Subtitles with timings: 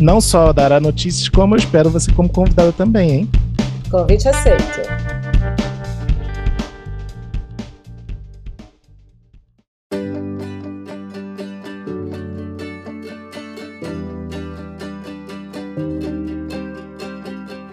[0.00, 3.30] Não só dará notícias, como eu espero você como convidada também, hein?
[3.90, 4.80] Convite aceito.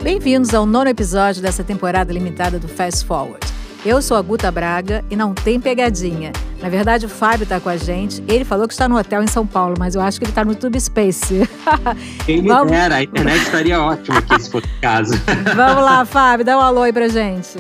[0.04, 3.51] Bem-vindos ao nono episódio dessa temporada limitada do Fast Forward.
[3.84, 6.32] Eu sou a Guta Braga e não tem pegadinha.
[6.62, 8.24] Na verdade, o Fábio está com a gente.
[8.28, 10.46] Ele falou que está no hotel em São Paulo, mas eu acho que ele está
[10.46, 11.50] no Tube Space.
[12.24, 12.72] Quem me Vamos...
[12.72, 15.14] dera, a internet estaria ótima aqui se fosse o caso.
[15.56, 17.58] Vamos lá, Fábio, dá um alô aí pra gente.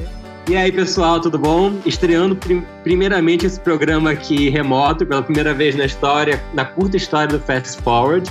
[0.47, 1.73] E aí, pessoal, tudo bom?
[1.87, 7.29] Estreando prim primeiramente esse programa aqui remoto, pela primeira vez na história, na curta história
[7.29, 8.29] do Fast Forward.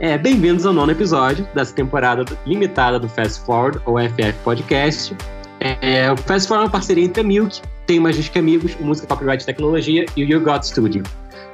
[0.00, 5.14] É, Bem-vindos ao nono episódio dessa temporada limitada do Fast Forward, ou FF Podcast.
[5.60, 8.84] É, o Fast Forward é uma parceria entre a Milk, Tem Mais Disque Amigos, o
[8.84, 11.02] Música Copyright Tecnologia e o You Got Studio.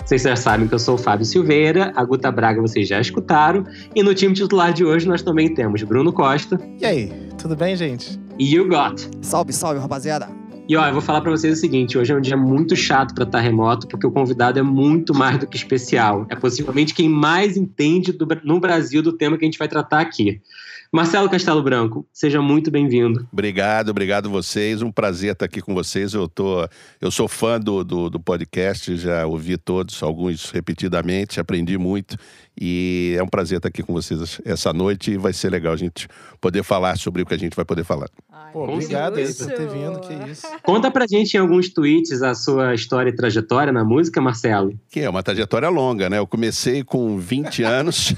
[0.05, 3.65] Vocês já sabem que eu sou o Fábio Silveira, a Guta Braga vocês já escutaram,
[3.95, 6.61] e no time titular de hoje nós também temos Bruno Costa.
[6.79, 8.21] E aí, tudo bem, gente?
[8.39, 9.09] E You Got.
[9.23, 10.29] Salve, salve, rapaziada.
[10.69, 13.15] E ó, eu vou falar para vocês o seguinte: hoje é um dia muito chato
[13.15, 16.27] para estar remoto, porque o convidado é muito mais do que especial.
[16.29, 20.01] É possivelmente quem mais entende do, no Brasil do tema que a gente vai tratar
[20.01, 20.41] aqui.
[20.95, 23.27] Marcelo Castelo Branco, seja muito bem-vindo.
[23.33, 24.81] Obrigado, obrigado vocês.
[24.81, 26.15] Um prazer estar aqui com vocês.
[26.15, 26.69] Eu, tô,
[27.01, 32.17] eu sou fã do, do, do podcast, já ouvi todos, alguns repetidamente, aprendi muito.
[32.61, 35.77] E é um prazer estar aqui com vocês essa noite e vai ser legal a
[35.77, 36.07] gente
[36.41, 38.09] poder falar sobre o que a gente vai poder falar.
[38.33, 40.47] Ai, Pô, obrigado aí por ter vindo, que isso.
[40.63, 44.79] Conta pra gente em alguns tweets a sua história e trajetória na música, Marcelo.
[44.89, 46.19] Que é uma trajetória longa, né?
[46.19, 48.15] Eu comecei com 20 anos.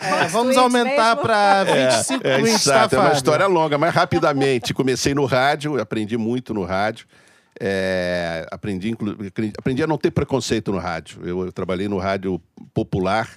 [0.00, 3.94] é, vamos aumentar para 25 é, é, tá, exato, tá, É uma história longa, mas
[3.94, 4.72] rapidamente.
[4.72, 7.06] Comecei no rádio, aprendi muito no rádio.
[7.60, 8.94] É, aprendi,
[9.56, 11.20] aprendi a não ter preconceito no rádio.
[11.24, 12.40] Eu, eu, trabalhei no rádio
[12.72, 13.28] popular,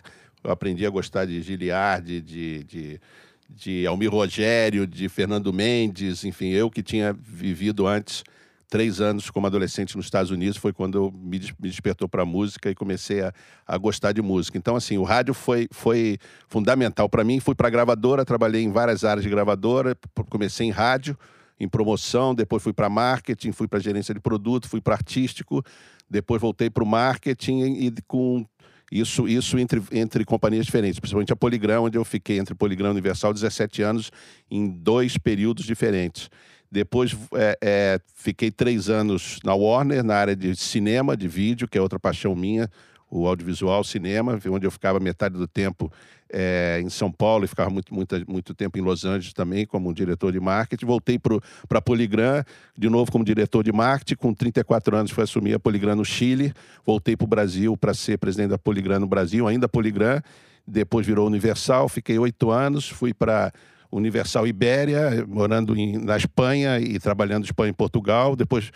[0.44, 3.02] eu aprendi a gostar de Giliard, de, de,
[3.50, 8.24] de Almir Rogério, de Fernando Mendes, enfim, eu que tinha vivido antes
[8.72, 12.72] três anos como adolescente nos Estados Unidos foi quando me, me despertou para a música
[12.72, 13.34] e comecei a,
[13.68, 14.58] a, gostar de música.
[14.58, 16.18] Então, assim, o rádio foi, foi
[16.48, 17.42] fundamental para mim.
[17.42, 19.94] Fui para gravadora, trabalhei em várias áreas de gravadora,
[20.30, 21.18] comecei em rádio,
[21.62, 25.64] em promoção, depois fui para marketing, fui para gerência de produto, fui para artístico,
[26.10, 28.44] depois voltei para o marketing e com
[28.92, 32.92] isso, isso entre, entre companhias diferentes, principalmente a Poligram, onde eu fiquei entre Poligram e
[32.92, 34.12] Universal 17 anos
[34.50, 36.30] em dois períodos diferentes.
[36.70, 41.78] Depois é, é, fiquei três anos na Warner, na área de cinema, de vídeo, que
[41.78, 42.68] é outra paixão minha,
[43.10, 45.92] o audiovisual, cinema, onde eu ficava metade do tempo
[46.32, 49.94] é, em São Paulo e ficava muito, muito, muito tempo em Los Angeles também como
[49.94, 50.86] diretor de marketing.
[50.86, 52.44] Voltei para a Poligram,
[52.78, 54.16] de novo como diretor de marketing.
[54.16, 56.54] Com 34 anos fui assumir a Poligram no Chile.
[56.86, 60.22] Voltei para o Brasil para ser presidente da Poligram no Brasil, ainda Poligram.
[60.66, 63.52] Depois virou Universal, fiquei oito anos, fui para
[63.92, 68.36] Universal Ibéria, morando em, na Espanha e trabalhando em Espanha e Portugal.
[68.36, 68.72] Depois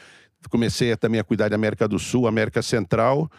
[0.50, 3.30] comecei também a cuidar da América do Sul, América Central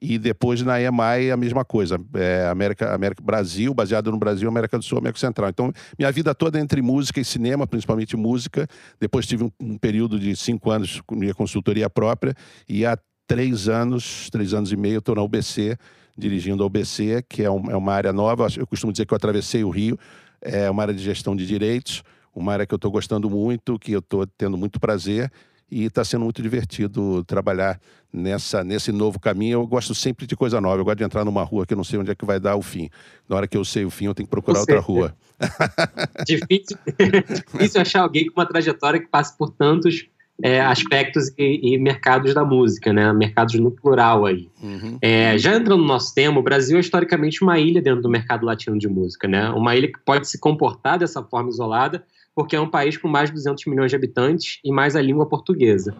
[0.00, 1.98] e depois na EMAI a mesma coisa.
[2.14, 5.48] É, América, América Brasil, baseado no Brasil, América do Sul, América Central.
[5.48, 8.66] Então, minha vida toda é entre música e cinema, principalmente música.
[9.00, 12.34] Depois tive um, um período de cinco anos com minha consultoria própria.
[12.68, 15.76] E há três anos, três anos e meio, estou na UBC,
[16.16, 18.48] dirigindo a UBC, que é, um, é uma área nova.
[18.56, 19.98] Eu costumo dizer que eu atravessei o Rio.
[20.40, 22.02] É uma área de gestão de direitos,
[22.34, 25.32] uma área que eu estou gostando muito, que eu estou tendo muito prazer
[25.70, 27.80] e está sendo muito divertido trabalhar
[28.16, 29.60] nessa nesse novo caminho.
[29.60, 30.80] Eu gosto sempre de coisa nova.
[30.80, 32.56] Eu gosto de entrar numa rua que eu não sei onde é que vai dar
[32.56, 32.88] o fim.
[33.28, 35.14] Na hora que eu sei o fim, eu tenho que procurar outra rua.
[36.26, 36.78] difícil,
[37.52, 40.08] difícil achar alguém com uma trajetória que passe por tantos
[40.42, 43.12] é, aspectos e, e, mercados da música, né?
[43.12, 44.48] Mercados no plural aí.
[44.62, 44.98] Uhum.
[45.00, 48.44] É, já entrando no nosso tema, o Brasil é historicamente uma ilha dentro do mercado
[48.44, 49.48] latino de música, né?
[49.50, 52.04] Uma ilha que pode se comportar dessa forma isolada,
[52.34, 55.26] porque é um país com mais de 200 milhões de habitantes e mais a língua
[55.26, 55.94] portuguesa.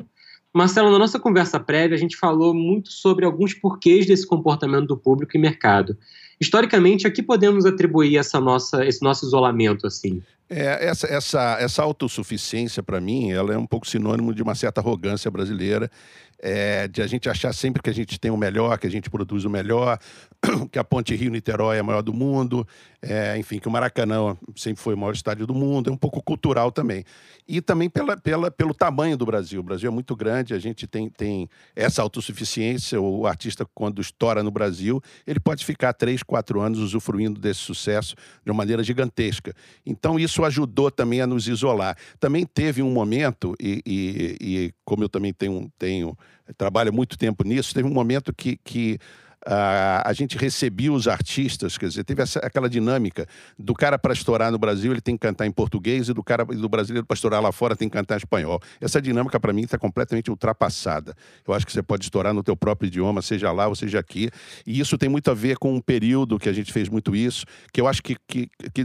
[0.56, 4.96] Marcelo, na nossa conversa prévia, a gente falou muito sobre alguns porquês desse comportamento do
[4.96, 5.98] público e mercado.
[6.40, 10.22] Historicamente, a que podemos atribuir essa nossa, esse nosso isolamento assim?
[10.48, 14.80] É, essa, essa, essa autossuficiência, para mim, ela é um pouco sinônimo de uma certa
[14.80, 15.90] arrogância brasileira
[16.38, 19.08] é, de a gente achar sempre que a gente tem o melhor, que a gente
[19.10, 19.98] produz o melhor,
[20.70, 22.66] que a Ponte Rio-Niterói é a maior do mundo,
[23.02, 26.22] é, enfim, que o Maracanã sempre foi o maior estádio do mundo, é um pouco
[26.22, 27.04] cultural também.
[27.48, 29.60] E também pela, pela, pelo tamanho do Brasil.
[29.60, 33.00] O Brasil é muito grande, a gente tem, tem essa autossuficiência.
[33.00, 38.16] O artista, quando estoura no Brasil, ele pode ficar três, quatro anos usufruindo desse sucesso
[38.44, 39.54] de uma maneira gigantesca.
[39.84, 41.96] Então, isso ajudou também a nos isolar.
[42.18, 46.16] Também teve um momento, e, e, e como eu também tenho, tenho
[46.56, 48.98] trabalho muito tempo nisso, teve um momento que, que
[49.46, 54.12] Uh, a gente recebia os artistas, quer dizer, teve essa, aquela dinâmica do cara para
[54.12, 57.14] estourar no Brasil ele tem que cantar em português e do cara do brasileiro para
[57.14, 58.60] estourar lá fora tem que cantar em espanhol.
[58.80, 61.14] Essa dinâmica para mim está completamente ultrapassada.
[61.46, 64.30] Eu acho que você pode estourar no teu próprio idioma, seja lá ou seja aqui,
[64.66, 67.46] e isso tem muito a ver com um período que a gente fez muito isso,
[67.72, 68.84] que eu acho que, que, que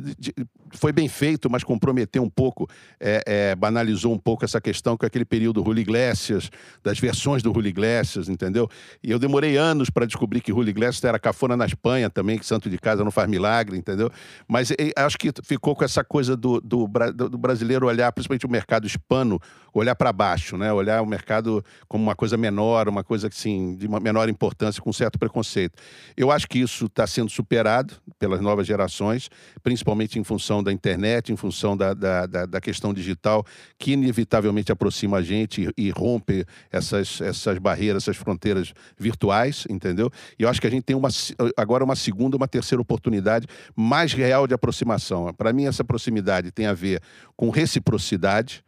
[0.73, 2.67] foi bem feito, mas comprometeu um pouco,
[2.99, 6.49] é, é, banalizou um pouco essa questão com aquele período Julio Iglesias,
[6.83, 8.69] das versões do Julio Iglesias, entendeu?
[9.03, 12.45] E eu demorei anos para descobrir que Julio Iglesias era cafona na Espanha também, que
[12.45, 14.11] santo de casa não faz milagre, entendeu?
[14.47, 18.49] Mas e, acho que ficou com essa coisa do, do, do, brasileiro olhar, principalmente o
[18.49, 19.39] mercado hispano,
[19.73, 20.71] olhar para baixo, né?
[20.71, 24.91] Olhar o mercado como uma coisa menor, uma coisa assim, de uma menor importância, com
[24.91, 25.77] certo preconceito.
[26.15, 29.29] Eu acho que isso está sendo superado pelas novas gerações,
[29.63, 33.45] principalmente em função da internet, em função da, da, da, da questão digital,
[33.77, 40.11] que inevitavelmente aproxima a gente e, e rompe essas, essas barreiras, essas fronteiras virtuais, entendeu?
[40.37, 41.09] E eu acho que a gente tem uma,
[41.57, 45.33] agora uma segunda, uma terceira oportunidade mais real de aproximação.
[45.33, 47.01] Para mim, essa proximidade tem a ver
[47.35, 48.63] com reciprocidade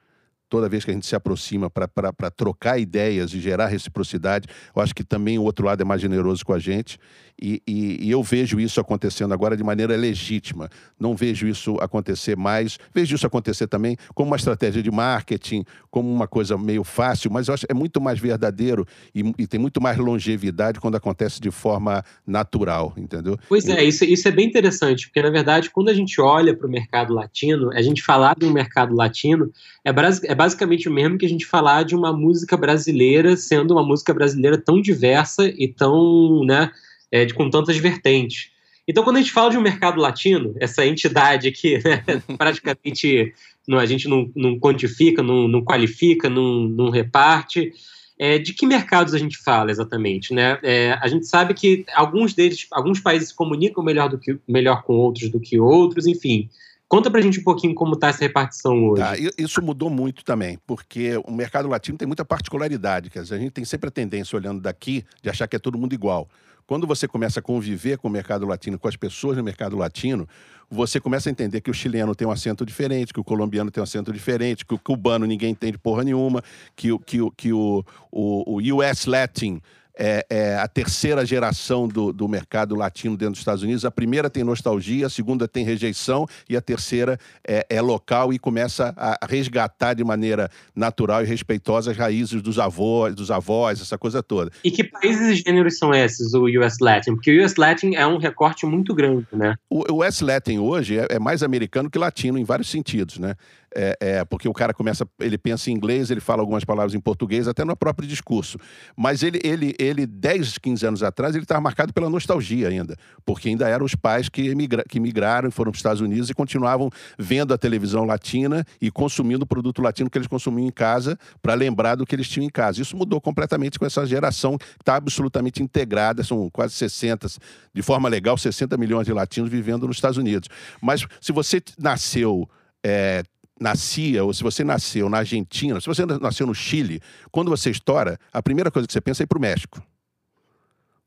[0.53, 4.94] toda vez que a gente se aproxima para trocar ideias e gerar reciprocidade, eu acho
[4.94, 7.00] que também o outro lado é mais generoso com a gente.
[7.41, 10.69] E, e, e, eu vejo isso acontecendo agora de maneira legítima.
[11.00, 12.77] Não vejo isso acontecer mais.
[12.94, 17.47] Vejo isso acontecer também como uma estratégia de marketing, como uma coisa meio fácil, mas
[17.47, 21.49] eu acho é muito mais verdadeiro e, e tem muito mais longevidade quando acontece de
[21.49, 23.38] forma natural, entendeu?
[23.49, 26.67] Pois é, isso, isso é bem interessante, porque na verdade, quando a gente olha para
[26.67, 29.51] o mercado latino, a gente falar de um mercado latino
[29.83, 29.89] é,
[30.31, 34.13] é basicamente o mesmo que a gente falar de uma música brasileira sendo uma música
[34.13, 36.69] brasileira tão diversa e tão, né?
[37.10, 38.50] é, de, com tantas vertentes.
[38.86, 42.04] Então, quando a gente fala de um mercado latino, essa entidade que né,
[42.38, 43.34] praticamente
[43.66, 47.72] não, a gente não, não quantifica, não, não qualifica, não, não reparte,
[48.19, 50.34] é, de que mercados a gente fala exatamente?
[50.34, 50.60] Né?
[50.62, 54.84] É, a gente sabe que alguns deles, alguns países se comunicam melhor, do que, melhor
[54.84, 56.50] com outros do que outros, enfim.
[56.94, 59.01] Conta pra gente um pouquinho como está essa repartição hoje.
[59.01, 63.10] Tá, isso mudou muito também, porque o mercado latino tem muita particularidade.
[63.10, 65.75] Quer dizer, a gente tem sempre a tendência, olhando daqui, de achar que é todo
[65.75, 66.30] mundo igual.
[66.68, 70.28] Quando você começa a conviver com o mercado latino, com as pessoas no mercado latino,
[70.69, 73.81] você começa a entender que o chileno tem um acento diferente, que o colombiano tem
[73.81, 76.44] um acento diferente, que o cubano ninguém entende porra nenhuma,
[76.75, 79.60] que, que, que o, o, o US Latin
[79.98, 83.86] é, é, a terceira geração do, do mercado latino dentro dos Estados Unidos.
[83.86, 88.40] A primeira tem nostalgia, a segunda tem rejeição e a terceira é, é local e
[88.40, 93.98] começa a resgatar de maneira natural e respeitosa as raízes dos avós, dos avós, essa
[93.98, 94.51] coisa toda.
[94.63, 97.16] E que países e gêneros são esses, o US Latin?
[97.16, 99.56] Porque o US Latin é um recorte muito grande, né?
[99.69, 103.36] O, US Latin hoje é, é mais americano que latino em vários sentidos, né?
[103.75, 106.99] É, é, porque o cara começa, ele pensa em inglês, ele fala algumas palavras em
[106.99, 108.57] português, até no próprio discurso.
[108.95, 113.49] Mas ele, ele, ele 10, 15 anos atrás, ele estava marcado pela nostalgia ainda, porque
[113.49, 116.33] ainda eram os pais que, emigra, que migraram e foram para os Estados Unidos e
[116.33, 121.18] continuavam vendo a televisão latina e consumindo o produto latino que eles consumiam em casa
[121.42, 122.81] para lembrar do que eles tinham em casa.
[122.81, 127.27] Isso mudou completamente com essa geração que está absolutamente integrada, são quase 60,
[127.73, 130.47] de forma legal, 60 milhões de latinos vivendo nos Estados Unidos.
[130.81, 132.47] Mas se você nasceu
[132.85, 133.23] é,
[133.63, 136.99] nascia, ou se você nasceu na Argentina, se você nasceu no Chile,
[137.31, 139.81] quando você estoura, a primeira coisa que você pensa é ir para o México.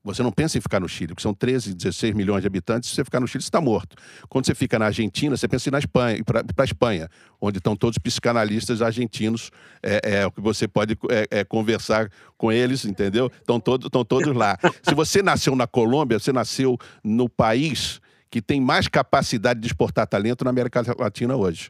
[0.02, 2.88] Você não pensa em ficar no Chile, porque são 13, 16 milhões de habitantes.
[2.88, 3.96] Se você ficar no Chile, você está morto.
[4.28, 7.10] Quando você fica na Argentina, você pensa em ir para a Espanha,
[7.40, 9.50] onde estão todos os psicanalistas argentinos,
[9.82, 12.08] é, é, que você pode é, é, conversar
[12.38, 13.30] com eles, entendeu?
[13.40, 14.56] Estão todos, estão todos lá.
[14.80, 20.06] Se você nasceu na Colômbia, você nasceu no país que tem mais capacidade de exportar
[20.06, 21.68] talento na América Latina hoje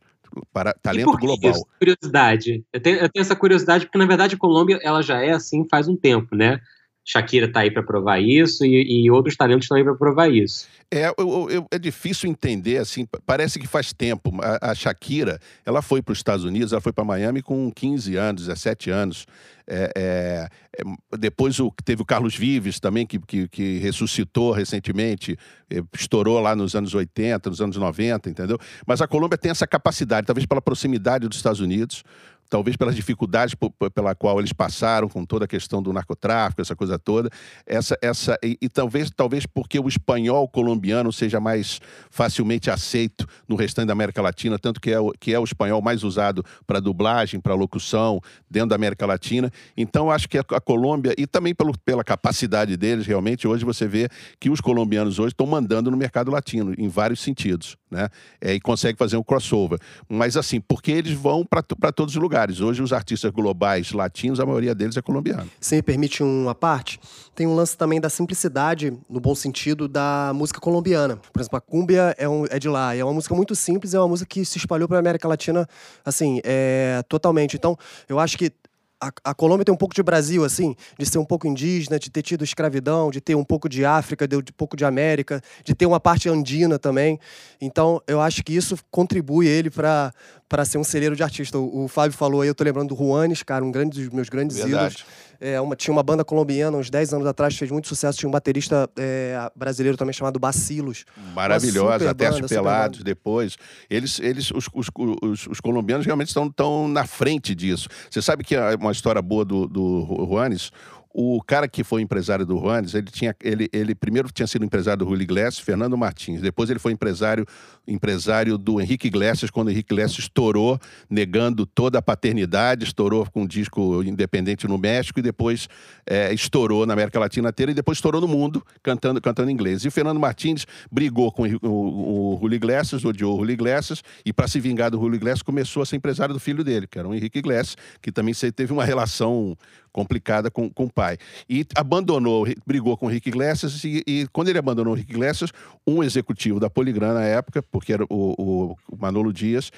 [0.52, 1.50] para talento global.
[1.50, 1.66] Isso?
[1.78, 2.64] Curiosidade.
[2.72, 5.66] Eu tenho, eu tenho, essa curiosidade porque na verdade a Colômbia ela já é assim
[5.68, 6.60] faz um tempo, né?
[7.06, 10.66] Shakira está aí para provar isso e, e, outros talentos estão aí para provar isso.
[10.90, 14.32] É, eu, eu, é difícil entender, assim, parece que faz tempo.
[14.42, 18.16] A, a Shakira, ela foi para os Estados Unidos, ela foi para Miami com 15
[18.16, 19.24] anos, 17 anos.
[19.68, 20.48] É, é,
[20.78, 25.36] é, depois o, teve o Carlos Vives também, que, que, que ressuscitou recentemente,
[25.70, 28.58] é, estourou lá nos anos 80, nos anos 90, entendeu?
[28.84, 32.02] Mas a Colômbia tem essa capacidade, talvez pela proximidade dos Estados Unidos,
[32.48, 33.54] talvez pelas dificuldades
[33.94, 37.30] pela qual eles passaram com toda a questão do narcotráfico, essa coisa toda,
[37.66, 43.56] essa, essa e, e, talvez, talvez porque o espanhol colombiano seja mais facilmente aceito no
[43.56, 46.80] restante da América Latina, tanto que é o, que é o espanhol mais usado para
[46.80, 49.50] dublagem, para locução dentro da América Latina.
[49.76, 53.86] Então, acho que a, a Colômbia, e também pelo, pela capacidade deles, realmente, hoje você
[53.86, 54.08] vê
[54.40, 58.08] que os colombianos hoje estão mandando no mercado latino, em vários sentidos, né?
[58.40, 59.78] É, e consegue fazer um crossover.
[60.08, 62.60] Mas assim, porque eles vão para todos os lugares.
[62.60, 65.46] Hoje, os artistas globais latinos, a maioria deles é colombiana.
[65.60, 67.00] Se me permite uma parte,
[67.34, 71.16] tem um lance também da simplicidade, no bom sentido, da música colombiana.
[71.32, 73.98] Por exemplo, a cúmbia é, um, é de lá, é uma música muito simples, é
[73.98, 75.68] uma música que se espalhou para a América Latina,
[76.04, 77.56] assim, é, totalmente.
[77.56, 77.76] Então,
[78.08, 78.52] eu acho que
[79.00, 82.10] a, a, Colômbia tem um pouco de Brasil, assim, de ser um pouco indígena, de
[82.10, 85.40] ter tido escravidão, de ter um pouco de África, de, de um pouco de América,
[85.64, 87.18] de ter uma parte andina também.
[87.60, 90.12] Então, eu acho que isso contribui ele para
[90.48, 91.58] para ser um celeiro de artista.
[91.58, 94.28] O, o, Fábio falou aí, eu tô lembrando do Juanes, cara, um grande dos meus
[94.28, 94.94] grandes Verdade.
[94.94, 95.04] ídolos.
[95.38, 98.18] É, uma, tinha uma banda colombiana uns 10 anos atrás, fez muito sucesso.
[98.18, 101.04] Tinha um baterista é, brasileiro também chamado Bacilos.
[101.34, 103.56] Maravilhosa, até banda, Pelados depois.
[103.90, 104.88] Eles, eles os, os,
[105.22, 107.88] os, os colombianos realmente estão, estão na frente disso.
[108.10, 110.70] Você sabe que é uma história boa do, do Juanes,
[111.18, 114.98] o cara que foi empresário do Juanes, ele tinha ele, ele primeiro tinha sido empresário
[114.98, 116.42] do Rui Iglesias, Fernando Martins.
[116.42, 117.46] Depois ele foi empresário
[117.88, 123.44] empresário do Henrique Iglesias quando o Henrique Iglesias estourou, negando toda a paternidade, estourou com
[123.44, 125.70] um disco independente no México e depois
[126.06, 129.86] é, estourou na América Latina inteira e depois estourou no mundo cantando cantando inglês.
[129.86, 134.02] E o Fernando Martins brigou com o, o, o Rui Iglesias, odiou o Rui Iglesias
[134.22, 136.98] e para se vingar do Rui Iglesias começou a ser empresário do filho dele, que
[136.98, 139.56] era o Henrique Iglesias, que também teve uma relação
[139.96, 141.16] complicada com, com o pai.
[141.48, 145.50] E abandonou, brigou com o Rick Iglesias, e, e, quando ele abandonou o Rick Iglesias,
[145.86, 149.72] um executivo da Poligram na época, porque era o, o, Manolo Dias,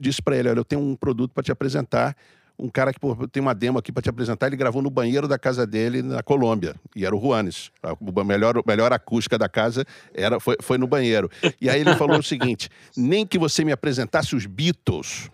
[0.00, 2.16] disse para ele: Olha, eu tenho um produto para te apresentar.
[2.58, 5.26] Um cara que pô, tem uma demo aqui para te apresentar, ele gravou no banheiro
[5.26, 7.70] da casa dele na Colômbia, e era o Juanes.
[7.82, 11.30] A melhor, melhor acústica da casa era, foi, foi no banheiro.
[11.60, 15.30] E aí ele falou o seguinte: nem que você me apresentasse os Beatles,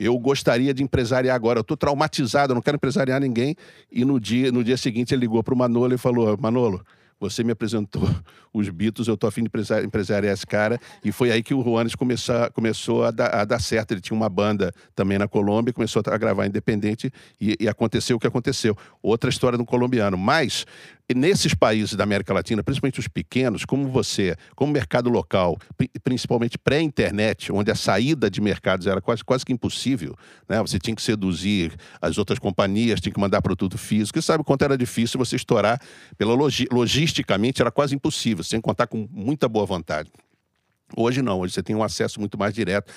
[0.00, 1.58] eu gostaria de empresariar agora.
[1.58, 3.54] Eu estou traumatizado, eu não quero empresariar ninguém.
[3.92, 6.82] E no dia, no dia seguinte ele ligou para o Manolo e falou: Manolo,
[7.20, 8.02] você me apresentou
[8.50, 9.50] os Beatles, eu estou afim de
[9.84, 10.80] empresariar esse cara.
[11.04, 13.92] E foi aí que o Juanes começou, começou a, dar, a dar certo.
[13.92, 18.18] Ele tinha uma banda também na Colômbia, começou a gravar independente e, e aconteceu o
[18.18, 18.74] que aconteceu.
[19.02, 20.16] Outra história do colombiano.
[20.16, 20.64] Mas
[21.14, 25.58] nesses países da América Latina, principalmente os pequenos, como você, como mercado local,
[26.02, 30.16] principalmente pré-internet, onde a saída de mercados era quase, quase que impossível,
[30.48, 30.60] né?
[30.60, 34.18] Você tinha que seduzir as outras companhias, tinha que mandar produto físico.
[34.18, 35.80] E sabe quanto era difícil você estourar
[36.16, 40.10] pela logi logisticamente era quase impossível, sem contar com muita boa vontade.
[40.96, 42.92] Hoje não, hoje você tem um acesso muito mais direto,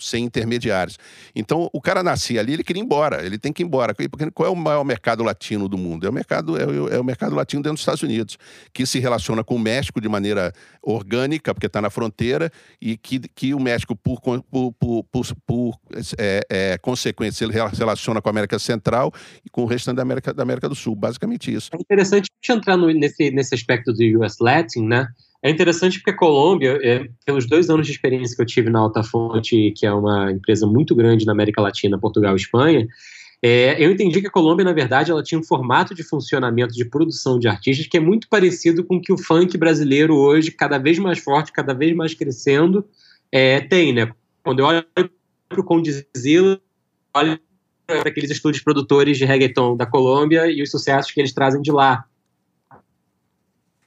[0.00, 0.98] sem intermediários.
[1.34, 3.94] Então, o cara nascia ali, ele queria ir embora, ele tem que ir embora.
[3.94, 6.06] Porque qual é o maior mercado latino do mundo?
[6.06, 8.38] É o mercado, é é o mercado latino dentro dos Estados Unidos,
[8.72, 13.20] que se relaciona com o México de maneira orgânica, porque está na fronteira, e que,
[13.20, 15.04] que o México, por, por, por,
[15.46, 15.80] por
[16.18, 19.12] é, é, consequência, ele relaciona com a América Central
[19.44, 20.94] e com o restante da América, da América do Sul.
[20.94, 21.70] Basicamente isso.
[21.72, 25.08] É interessante entrar no, nesse, nesse aspecto do US Latin, né?
[25.42, 28.78] É interessante porque a Colômbia, é, pelos dois anos de experiência que eu tive na
[28.78, 32.86] Alta Fonte, que é uma empresa muito grande na América Latina, Portugal e Espanha,
[33.44, 36.84] é, eu entendi que a Colômbia, na verdade, ela tinha um formato de funcionamento de
[36.84, 40.78] produção de artistas que é muito parecido com o que o funk brasileiro hoje, cada
[40.78, 42.86] vez mais forte, cada vez mais crescendo,
[43.32, 44.12] é, tem, né?
[44.44, 44.84] Quando eu olho
[45.48, 46.60] para o Condizila,
[47.16, 47.40] olho
[47.84, 51.72] para aqueles estúdios produtores de reggaeton da Colômbia e os sucessos que eles trazem de
[51.72, 52.04] lá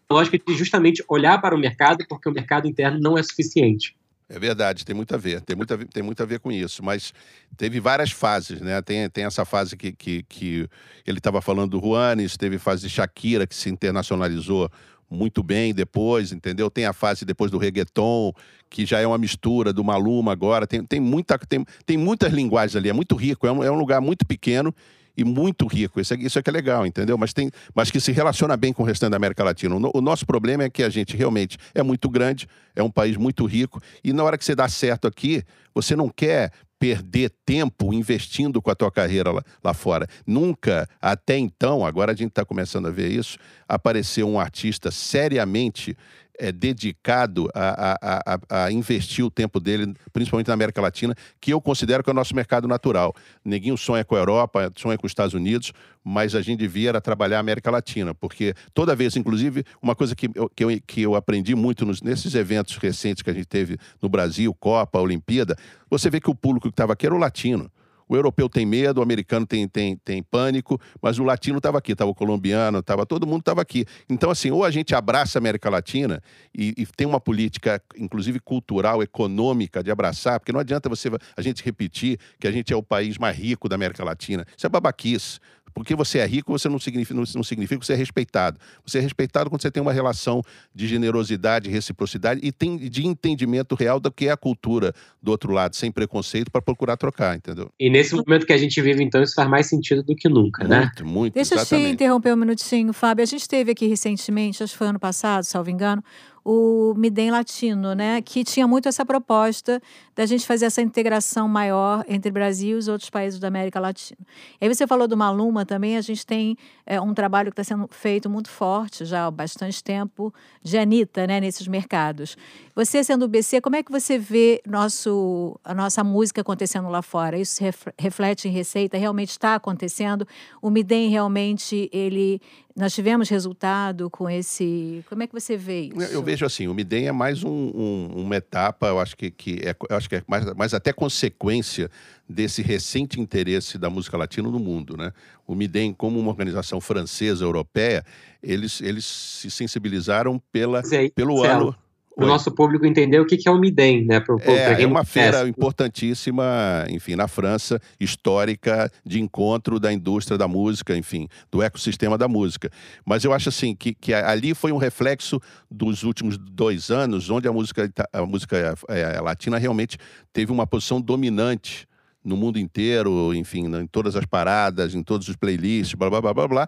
[0.09, 3.95] lógica de justamente olhar para o mercado, porque o mercado interno não é suficiente.
[4.27, 6.51] É verdade, tem muito a ver, tem muito a ver, tem muito a ver com
[6.51, 7.13] isso, mas
[7.55, 8.81] teve várias fases, né?
[8.81, 10.67] Tem, tem essa fase que, que, que
[11.05, 14.67] ele estava falando do Juanes, teve fase de Shakira, que se internacionalizou
[15.07, 16.71] muito bem depois, entendeu?
[16.71, 18.33] Tem a fase depois do reggaeton,
[18.67, 22.75] que já é uma mistura do Maluma agora, tem, tem, muita, tem, tem muitas linguagens
[22.75, 24.73] ali, é muito rico, é um, é um lugar muito pequeno
[25.17, 25.99] e muito rico.
[25.99, 27.17] Isso é, isso é que é legal, entendeu?
[27.17, 29.75] Mas, tem, mas que se relaciona bem com o restante da América Latina.
[29.75, 33.17] O, o nosso problema é que a gente realmente é muito grande, é um país
[33.17, 35.43] muito rico, e na hora que você dá certo aqui,
[35.73, 40.07] você não quer perder tempo investindo com a tua carreira lá, lá fora.
[40.27, 45.97] Nunca, até então, agora a gente está começando a ver isso, apareceu um artista seriamente
[46.39, 51.51] é, dedicado a, a, a, a, investir o tempo dele, principalmente na América Latina, que
[51.51, 53.13] eu considero que é o nosso mercado natural.
[53.43, 55.71] Neguinho sonha com a Europa, sonha com os Estados Unidos,
[56.03, 60.29] mas a gente devia trabalhar a América Latina, porque toda vez, inclusive, uma coisa que
[60.35, 63.77] eu, que eu, que eu aprendi muito nos, nesses eventos recentes que a gente teve
[64.01, 65.57] no Brasil, Copa, Olimpíada,
[65.89, 67.71] você vê que o público que estava aqui era o latino.
[68.07, 71.93] O europeu tem medo, o americano tem, tem, tem pânico, mas o latino estava aqui,
[71.93, 73.85] estava o colombiano, estava todo mundo estava aqui.
[74.09, 76.21] Então, assim, ou a gente abraça a América Latina
[76.53, 81.41] e, e, tem uma política, inclusive cultural, econômica, de abraçar, porque não adianta você a
[81.41, 84.45] gente repetir que a gente é o país mais rico da América Latina.
[84.55, 85.39] Isso é babaquice.
[85.75, 88.57] Porque você é rico, você não significa, não significa que você é respeitado.
[88.85, 90.41] Você é respeitado quando você tem uma relação
[90.73, 95.51] de generosidade, reciprocidade e tem de entendimento real do que é a cultura do outro
[95.51, 97.69] lado, sem preconceito, para procurar trocar, entendeu?
[97.77, 100.63] E nesse momento que a gente vive, então, isso faz mais sentido do que nunca,
[100.63, 100.79] muito, né?
[100.79, 101.33] Muito, muito.
[101.33, 101.83] Deixa exatamente.
[101.83, 103.23] eu te interromper um minutinho, Fábio.
[103.23, 106.01] A gente teve aqui recentemente, acho que foi ano passado, salvo engano,
[106.47, 109.81] o Midem Latino, né, que tinha muito essa proposta
[110.15, 114.19] da gente fazer essa integração maior entre Brasil e os outros países da América Latina.
[114.61, 117.63] E aí você falou do Maluma também, a gente tem é, um trabalho que está
[117.63, 122.37] sendo feito muito forte já há bastante tempo de Anitta, né, nesses mercados.
[122.75, 127.01] Você sendo o BC, como é que você vê nosso, a nossa música acontecendo lá
[127.01, 127.39] fora?
[127.39, 127.63] Isso
[127.97, 128.99] reflete em receita?
[128.99, 130.27] Realmente está acontecendo?
[130.61, 132.39] O Midem realmente, ele
[132.75, 135.03] nós tivemos resultado com esse.
[135.07, 136.01] Como é que você vê isso?
[136.11, 139.61] Eu vejo assim, o Midem é mais um, um, uma etapa, eu acho que, que
[139.63, 141.89] é, eu acho que é mais, mais até consequência
[142.27, 145.13] desse recente interesse da música latina no mundo, né?
[145.47, 148.03] O Midem, como uma organização francesa europeia,
[148.43, 150.81] eles, eles se sensibilizaram pela,
[151.15, 151.75] pelo ano
[152.17, 154.19] o nosso público entender o que, que é o Midem, né?
[154.19, 160.47] Pro, é, é uma feira importantíssima, enfim, na França, histórica, de encontro da indústria da
[160.47, 162.69] música, enfim, do ecossistema da música.
[163.05, 167.47] Mas eu acho assim que, que ali foi um reflexo dos últimos dois anos, onde
[167.47, 169.97] a música, a música é, latina realmente
[170.31, 171.87] teve uma posição dominante
[172.23, 176.33] no mundo inteiro, enfim, em todas as paradas, em todos os playlists, blá blá blá
[176.33, 176.67] blá blá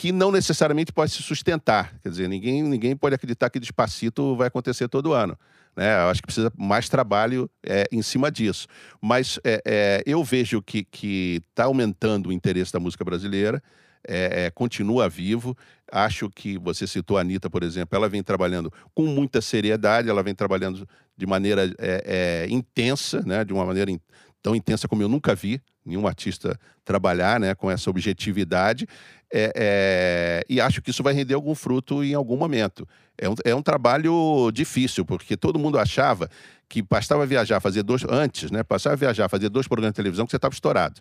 [0.00, 1.92] que não necessariamente pode se sustentar.
[2.02, 5.38] Quer dizer, ninguém, ninguém pode acreditar que Despacito vai acontecer todo ano.
[5.76, 5.94] Né?
[5.94, 8.66] Eu acho que precisa mais trabalho é, em cima disso.
[8.98, 13.62] Mas é, é, eu vejo que está aumentando o interesse da música brasileira,
[14.08, 15.54] é, é, continua vivo.
[15.92, 20.22] Acho que você citou a Anitta, por exemplo, ela vem trabalhando com muita seriedade, ela
[20.22, 23.44] vem trabalhando de maneira é, intensa, né?
[23.44, 24.00] de uma maneira in
[24.42, 28.86] tão intensa como eu nunca vi nenhum artista trabalhar né, com essa objetividade.
[29.32, 32.86] É, é, e acho que isso vai render algum fruto em algum momento.
[33.16, 36.28] É um, é um trabalho difícil, porque todo mundo achava
[36.68, 38.04] que bastava viajar, fazer dois.
[38.08, 38.62] Antes, né?
[38.68, 41.00] Bastava viajar, fazer dois programas de televisão que você estava estourado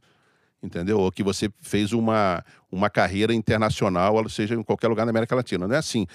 [0.61, 0.99] entendeu?
[0.99, 5.35] Ou que você fez uma, uma carreira internacional, ou seja, em qualquer lugar na América
[5.35, 5.67] Latina.
[5.67, 6.05] Não é assim.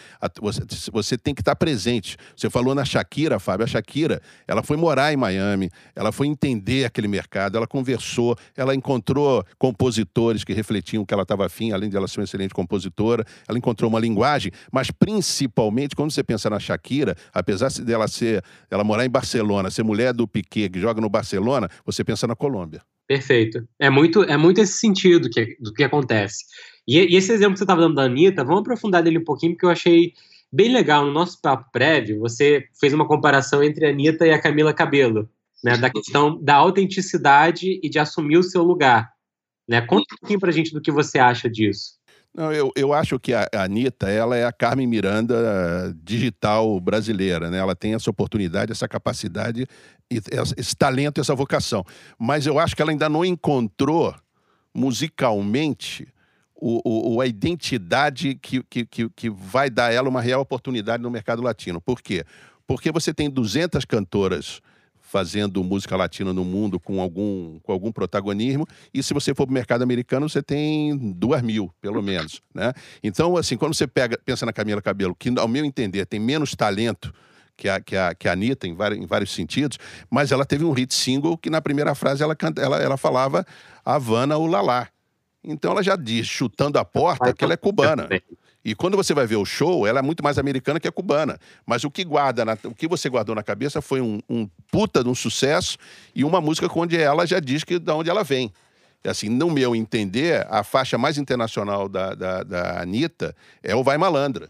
[0.41, 2.17] Você, você tem que estar presente.
[2.37, 3.65] Você falou na Shakira, Fábio.
[3.65, 8.75] A Shakira, ela foi morar em Miami, ela foi entender aquele mercado, ela conversou, ela
[8.75, 12.55] encontrou compositores que refletiam o que ela estava afim, além de ela ser uma excelente
[12.55, 18.43] compositora, ela encontrou uma linguagem, mas principalmente, quando você pensa na Shakira, apesar dela ser,
[18.71, 22.37] ela morar em Barcelona, ser mulher do Piquet, que joga no Barcelona, você pensa na
[22.37, 22.83] Colômbia.
[23.07, 23.67] Perfeito.
[23.79, 26.45] É muito, é muito esse sentido que, do que acontece.
[26.87, 29.53] E, e esse exemplo que você estava dando da Anitta, vamos aprofundar dele um pouquinho,
[29.53, 30.13] porque eu achei
[30.53, 31.05] bem legal.
[31.05, 35.29] No nosso papo prévio, você fez uma comparação entre a Anitta e a Camila Cabelo,
[35.63, 39.13] né, da questão da autenticidade e de assumir o seu lugar.
[39.69, 39.81] Né?
[39.81, 41.95] Conta um pouquinho pra gente do que você acha disso.
[42.37, 47.49] Não, eu, eu acho que a, a Anitta, ela é a Carmen Miranda digital brasileira,
[47.49, 47.59] né?
[47.59, 49.67] Ela tem essa oportunidade, essa capacidade,
[50.57, 51.85] esse talento, essa vocação.
[52.19, 54.13] Mas eu acho que ela ainda não encontrou
[54.75, 56.09] musicalmente
[56.57, 61.43] o, o, a identidade que, que, que, vai dar ela uma real oportunidade no mercado
[61.43, 61.81] latino.
[61.81, 62.25] Por quê?
[62.67, 64.61] Porque você tem 200 cantoras
[65.15, 68.67] fazendo música latina no mundo com algum, com algum protagonismo.
[68.93, 72.43] E se você for para o mercado americano, você tem duas mil, pelo menos.
[72.53, 72.73] Né?
[73.01, 76.57] Então, assim, quando você pega, pensa na Camila Cabelo, que, ao meu entender, tem menos
[76.57, 77.15] talento
[77.57, 79.79] que a, que a, que a Anitta, em vários, em vários sentidos,
[80.11, 83.47] mas ela teve um hit single que na primeira frase ela, canta, ela, ela falava
[83.85, 84.89] Havana o Lalá.
[85.45, 88.09] Então ela já diz, chutando a porta, que ela é cubana.
[88.65, 91.39] E quando você vai ver o show, ela é muito mais americana que a cubana.
[91.67, 95.05] Mas o que guarda, na, o que você guardou na cabeça foi um, um, puta
[95.05, 95.77] de um sucesso
[96.15, 98.51] e uma música onde ela já diz que de onde ela vem.
[99.05, 103.99] Assim, no meu entender, a faixa mais internacional da, da, da Anitta é o Vai
[103.99, 104.49] Malandra.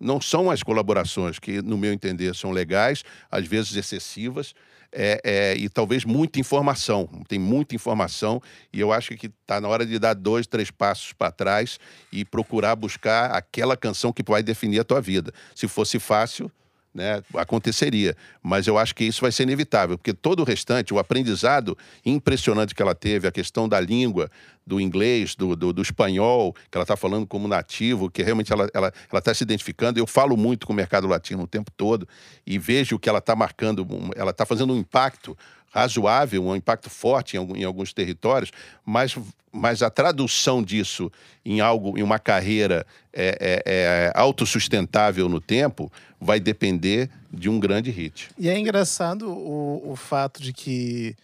[0.00, 4.52] Não são as colaborações que, no meu entender, são legais, às vezes excessivas,
[4.94, 7.08] é, é, e talvez muita informação.
[7.28, 8.40] Tem muita informação
[8.72, 11.78] e eu acho que está na hora de dar dois, três passos para trás
[12.12, 15.32] e procurar buscar aquela canção que vai definir a tua vida.
[15.54, 16.50] Se fosse fácil,
[16.94, 18.16] né, aconteceria.
[18.42, 21.76] Mas eu acho que isso vai ser inevitável, porque todo o restante, o aprendizado
[22.06, 24.30] impressionante que ela teve, a questão da língua,
[24.66, 28.66] do inglês, do, do, do espanhol, que ela está falando como nativo, que realmente ela
[28.66, 29.98] está ela, ela tá se identificando.
[29.98, 32.08] Eu falo muito com o mercado latino o tempo todo
[32.46, 35.36] e vejo que ela está marcando, ela está fazendo um impacto
[35.74, 38.52] razoável, um impacto forte em, em, alguns territórios,
[38.86, 39.18] mas,
[39.50, 41.10] mas a tradução disso
[41.44, 47.58] em algo, em uma carreira é, é, é autossustentável no tempo, vai depender de um
[47.58, 48.30] grande hit.
[48.38, 51.16] E é engraçado o, o fato de que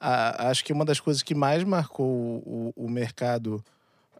[0.00, 3.64] a, acho que uma das coisas que mais marcou o, o mercado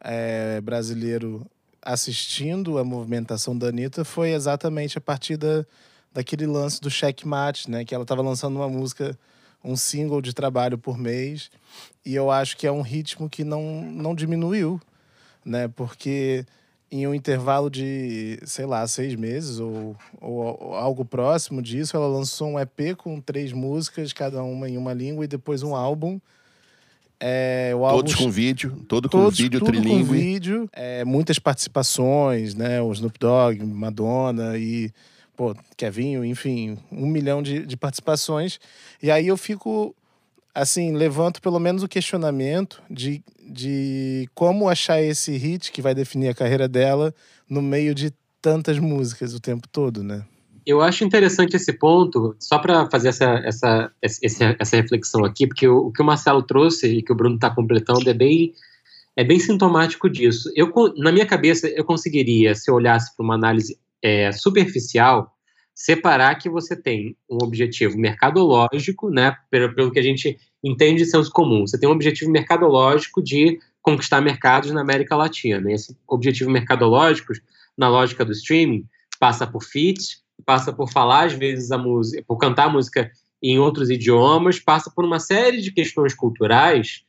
[0.00, 1.44] é, brasileiro
[1.84, 5.66] assistindo a movimentação da Anitta foi exatamente a partir da,
[6.12, 7.84] daquele lance do checkmate, né?
[7.84, 9.18] Que ela estava lançando uma música,
[9.64, 11.50] um single de trabalho por mês.
[12.04, 14.80] E eu acho que é um ritmo que não, não diminuiu,
[15.44, 15.68] né?
[15.68, 16.44] Porque
[16.92, 22.48] em um intervalo de, sei lá, seis meses ou, ou, algo próximo disso, ela lançou
[22.48, 26.20] um EP com três músicas, cada uma em uma língua, e depois um álbum.
[27.18, 30.04] É, todos álbum, com vídeo, todo com todos, vídeo tudo trilingue.
[30.04, 32.82] com vídeo, é, muitas participações, né?
[32.82, 34.92] O Snoop Dogg, Madonna e
[35.42, 38.60] pô, Kevinho, enfim, um milhão de, de participações.
[39.02, 39.92] E aí eu fico
[40.54, 46.28] assim, levanto pelo menos o questionamento de, de como achar esse hit que vai definir
[46.28, 47.12] a carreira dela
[47.48, 50.24] no meio de tantas músicas o tempo todo, né?
[50.64, 55.66] Eu acho interessante esse ponto, só para fazer essa, essa, essa, essa reflexão aqui, porque
[55.66, 58.52] o, o, que o Marcelo trouxe e que o Bruno está completando é bem,
[59.16, 60.52] é bem sintomático disso.
[60.54, 65.32] Eu, na minha cabeça, eu conseguiria, se eu olhasse para uma análise é, superficial,
[65.74, 71.10] separar que você tem um objetivo mercadológico, né, pelo, pelo que a gente entende de
[71.10, 71.66] senso comum.
[71.66, 75.72] Você tem um objetivo mercadológico de conquistar mercados na América Latina.
[75.72, 77.32] Esse objetivo mercadológico,
[77.76, 78.84] na lógica do streaming,
[79.18, 83.10] passa por feat, passa por falar às vezes a música, por cantar a música
[83.42, 87.04] em outros idiomas, passa por uma série de questões culturais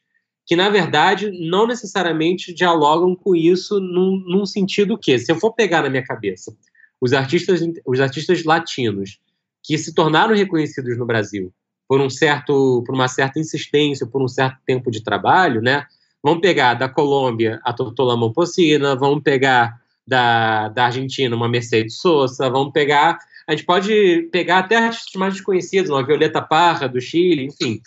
[0.46, 5.54] que, na verdade, não necessariamente dialogam com isso num, num sentido que, se eu for
[5.54, 6.56] pegar na minha cabeça,
[7.04, 9.20] os artistas, os artistas latinos
[9.62, 11.54] que se tornaram reconhecidos no Brasil
[11.86, 15.86] por um certo, por uma certa insistência, por um certo tempo de trabalho, né?
[16.24, 22.50] Vamos pegar da Colômbia a Totola Momposina, vamos pegar da, da Argentina uma Mercedes Sosa,
[22.50, 27.48] vamos pegar, a gente pode pegar até artistas mais desconhecidos, uma Violeta Parra do Chile,
[27.48, 27.82] enfim,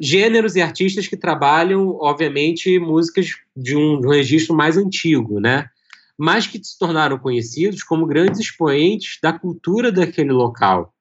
[0.00, 5.70] gêneros e artistas que trabalham, obviamente, músicas de um, de um registro mais antigo, né?
[6.18, 10.92] Mas que se tornaram conhecidos como grandes expoentes da cultura daquele local.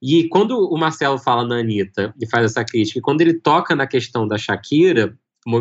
[0.00, 3.76] E quando o Marcelo fala na Anitta e faz essa crítica, e quando ele toca
[3.76, 5.16] na questão da Shakira,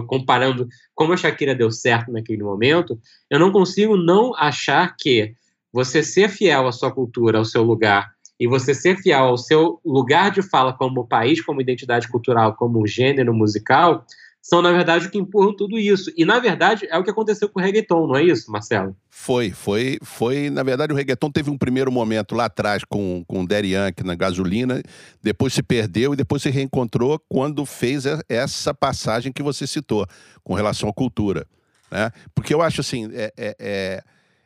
[0.07, 5.35] comparando como a Shakira deu certo naquele momento, eu não consigo não achar que
[5.71, 9.79] você ser fiel à sua cultura, ao seu lugar, e você ser fiel ao seu
[9.85, 14.05] lugar de fala como país, como identidade cultural, como gênero musical,
[14.41, 16.11] são, na verdade, o que empurram tudo isso.
[16.17, 18.95] E, na verdade, é o que aconteceu com o reggaeton, não é isso, Marcelo?
[19.07, 20.49] Foi, foi, foi.
[20.49, 24.03] Na verdade, o reggaeton teve um primeiro momento lá atrás com, com o Daddy Yankee
[24.03, 24.81] na gasolina,
[25.21, 30.07] depois se perdeu e depois se reencontrou quando fez essa passagem que você citou,
[30.43, 31.45] com relação à cultura.
[31.91, 32.09] Né?
[32.33, 34.03] Porque eu acho assim, é, é, é,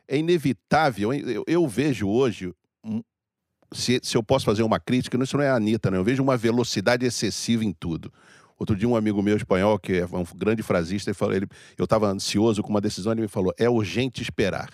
[0.08, 2.52] é inevitável, eu, eu, vejo hoje
[3.72, 5.96] se, se, eu posso fazer uma crítica, isso não é a Anitta, né?
[5.96, 8.12] eu vejo uma velocidade excessiva em tudo.
[8.58, 11.84] Outro dia, um amigo meu espanhol, que é um grande frasista, ele falou, ele, eu
[11.84, 14.70] estava ansioso com uma decisão, ele me falou: é urgente esperar.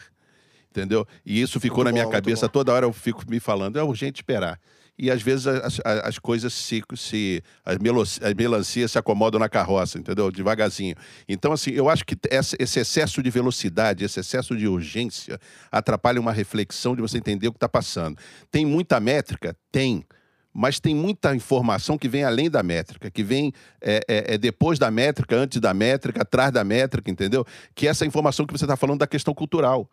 [0.70, 1.06] Entendeu?
[1.26, 3.82] E isso ficou muito na minha bom, cabeça toda hora, eu fico me falando: é
[3.82, 4.58] urgente esperar.
[4.98, 6.82] E às vezes as, as, as coisas se.
[6.94, 7.76] se as,
[8.22, 10.30] as melancias se acomodam na carroça, entendeu?
[10.30, 10.94] Devagarzinho.
[11.28, 15.38] Então, assim, eu acho que esse excesso de velocidade, esse excesso de urgência,
[15.70, 18.16] atrapalha uma reflexão de você entender o que está passando.
[18.50, 19.56] Tem muita métrica?
[19.70, 20.04] Tem
[20.52, 24.78] mas tem muita informação que vem além da métrica, que vem é, é, é, depois
[24.78, 27.46] da métrica, antes da métrica, atrás da métrica, entendeu?
[27.74, 29.88] Que é essa informação que você está falando da questão cultural.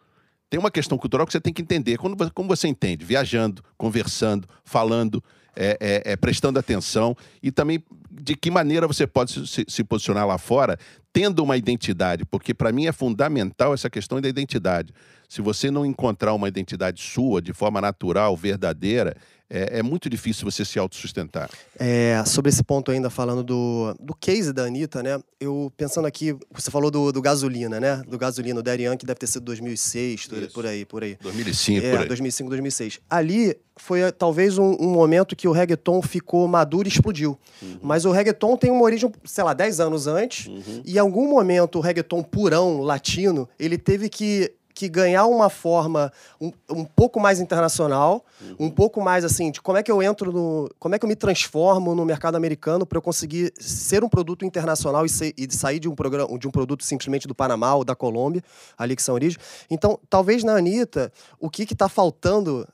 [0.50, 1.98] Tem uma questão cultural que você tem que entender.
[1.98, 3.06] Quando, como você entende?
[3.06, 5.24] Viajando, conversando, falando,
[5.56, 10.38] é, é, prestando atenção e também de que maneira você pode se, se posicionar lá
[10.38, 10.78] fora
[11.12, 14.94] tendo uma identidade, porque para mim é fundamental essa questão da identidade.
[15.28, 19.16] Se você não encontrar uma identidade sua de forma natural, verdadeira,
[19.50, 21.50] é, é muito difícil você se autossustentar.
[21.78, 25.20] É, sobre esse ponto ainda, falando do, do case da Anitta, né?
[25.40, 28.02] Eu pensando aqui, você falou do, do gasolina, né?
[28.08, 30.54] Do gasolina, o Daddy Yankee deve ter sido 2006, Isso.
[30.54, 31.18] por aí, por aí.
[31.22, 32.08] 2005, É, por aí.
[32.08, 33.00] 2005, 2006.
[33.10, 37.40] Ali foi eh, talvez um, um momento que o reggaeton ficou maduro e explodiu.
[37.62, 37.80] Uhum.
[37.82, 40.48] Mas o reggaeton tem uma origem, sei lá, 10 anos antes.
[40.48, 40.82] Uhum.
[40.86, 46.10] E em algum momento o reggaeton purão, latino, ele teve que, que ganhar uma forma
[46.40, 48.56] um, um pouco mais internacional, Uhum.
[48.68, 50.70] um pouco mais assim, de como é que eu entro no.
[50.80, 54.46] Como é que eu me transformo no mercado americano para eu conseguir ser um produto
[54.46, 57.84] internacional e, ser- e sair de um, programa, de um produto simplesmente do Panamá ou
[57.84, 58.42] da Colômbia,
[58.78, 59.38] ali que são origem.
[59.70, 62.66] Então, talvez na Anitta, o que está faltando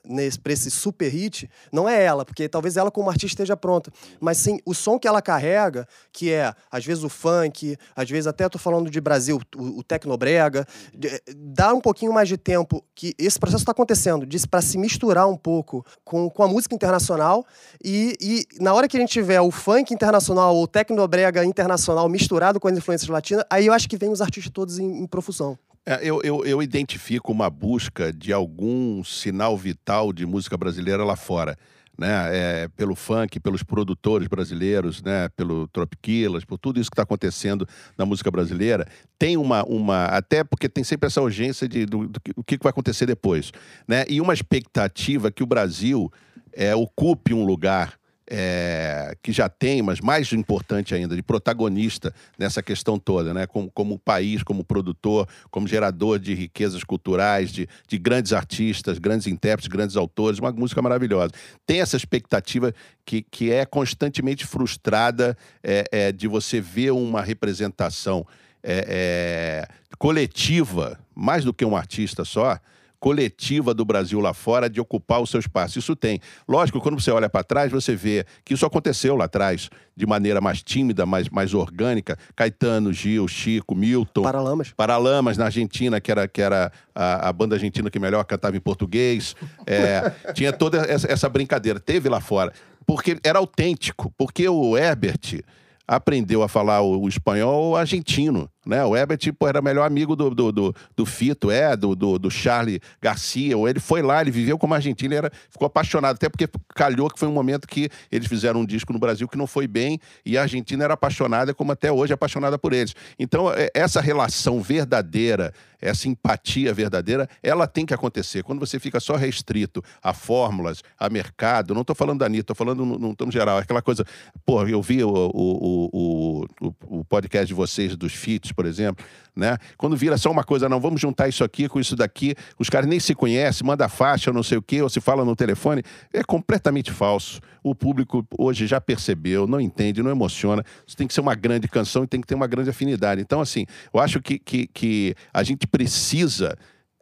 [0.43, 4.37] para esse super hit não é ela, porque talvez ela como artista esteja pronta, mas
[4.37, 8.47] sim o som que ela carrega, que é às vezes o funk, às vezes até
[8.47, 13.13] tô falando de Brasil, o, o tecnobrega, de- dá um pouquinho mais de tempo que
[13.17, 17.45] esse processo está acontecendo, para se misturar um pouco com, com a música internacional
[17.83, 22.07] e, e na hora que a gente tiver o funk internacional ou o tecnobrega internacional
[22.09, 25.07] misturado com as influências latinas, aí eu acho que vem os artistas todos em, em
[25.07, 25.57] profusão.
[25.85, 31.15] É, eu, eu, eu identifico uma busca de algum sinal vital de música brasileira lá
[31.15, 31.55] fora.
[31.97, 32.07] Né?
[32.37, 35.29] É, pelo funk, pelos produtores brasileiros, né?
[35.29, 38.85] pelo Tropiquilas, por tudo isso que está acontecendo na música brasileira,
[39.17, 40.05] tem uma, uma.
[40.05, 43.51] Até porque tem sempre essa urgência de do, do que- o que vai acontecer depois.
[43.87, 44.03] Né?
[44.09, 46.11] E uma expectativa que o Brasil
[46.53, 47.93] é, ocupe um lugar
[48.29, 53.45] é, que já tem, mas mais importante ainda, de protagonista nessa questão toda, né?
[53.45, 59.27] Como, como país, como produtor, como gerador de riquezas culturais, de, de grandes artistas, grandes
[59.27, 61.31] intérpretes, grandes autores, uma música maravilhosa.
[61.65, 62.73] Tem essa expectativa
[63.05, 68.25] que, que é constantemente frustrada é, é, de você ver uma representação
[68.63, 72.59] é, é, coletiva, mais do que um artista só,
[72.99, 75.79] coletiva do Brasil lá fora de ocupar o seu espaço.
[75.79, 76.19] Isso tem.
[76.47, 80.41] Lógico, quando você olha para trás, você vê que isso aconteceu lá atrás, de maneira
[80.41, 82.17] mais tímida, mais, mais orgânica.
[82.35, 84.23] Caetano, Gil, Chico, Milton.
[84.23, 84.73] Paralamas.
[84.75, 88.61] Paralamas na Argentina, que era, que era a, a banda argentina que melhor cantava em
[88.61, 89.35] português.
[89.65, 91.79] É, tinha toda essa, essa brincadeira.
[91.79, 92.51] Teve lá fora.
[92.85, 94.13] Porque era autêntico.
[94.17, 95.43] Porque o Herbert
[95.87, 98.49] aprendeu a falar o, o espanhol argentino.
[98.65, 98.83] Né?
[98.83, 102.31] O Herbert tipo, era melhor amigo do, do, do, do Fito, é, do, do, do
[102.31, 103.55] Charlie Garcia.
[103.55, 106.15] Ele foi lá, ele viveu como argentino, ele era, ficou apaixonado.
[106.15, 109.37] Até porque calhou que foi um momento que eles fizeram um disco no Brasil que
[109.37, 112.95] não foi bem e a Argentina era apaixonada, como até hoje é apaixonada por eles.
[113.19, 118.43] Então, é- essa relação verdadeira, essa empatia verdadeira, ela tem que acontecer.
[118.43, 122.55] Quando você fica só restrito a fórmulas, a mercado, não estou falando da Anitta, estou
[122.55, 124.05] falando no, tom geral, aquela coisa.
[124.45, 129.05] Pô, eu vi o, o, o, o, o podcast de vocês, dos feats, por exemplo,
[129.35, 129.57] né?
[129.77, 132.87] Quando vira só uma coisa, não, vamos juntar isso aqui com isso daqui, os caras
[132.87, 136.23] nem se conhecem, manda faixa, não sei o quê, ou se fala no telefone, é
[136.23, 137.41] completamente falso.
[137.61, 140.63] O público hoje já percebeu, não entende, não emociona.
[140.87, 143.21] Isso tem que ser uma grande canção e tem que ter uma grande afinidade.
[143.21, 146.55] Então, assim, eu acho que, que, que a gente precisa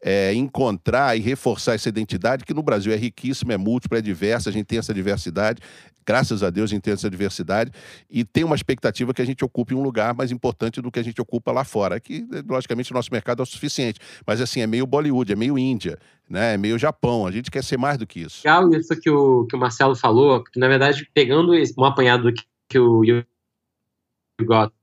[0.04, 4.50] é, encontrar e reforçar essa identidade que no Brasil é riquíssima, é múltipla, é diversa,
[4.50, 5.62] a gente tem essa diversidade,
[6.06, 7.72] graças a Deus a gente tem essa diversidade
[8.10, 11.04] e tem uma expectativa que a gente ocupe um lugar mais importante do que a
[11.04, 14.68] gente ocupa lá fora, que logicamente o nosso mercado é o suficiente, mas assim, é
[14.68, 15.98] meio Bollywood, é meio Índia,
[16.30, 16.56] né?
[16.56, 18.42] é meio Japão, a gente quer ser mais do que isso.
[18.44, 22.34] legal isso que o, que o Marcelo falou, que na verdade, pegando um apanhado do
[22.34, 23.02] que, que o
[24.42, 24.74] Got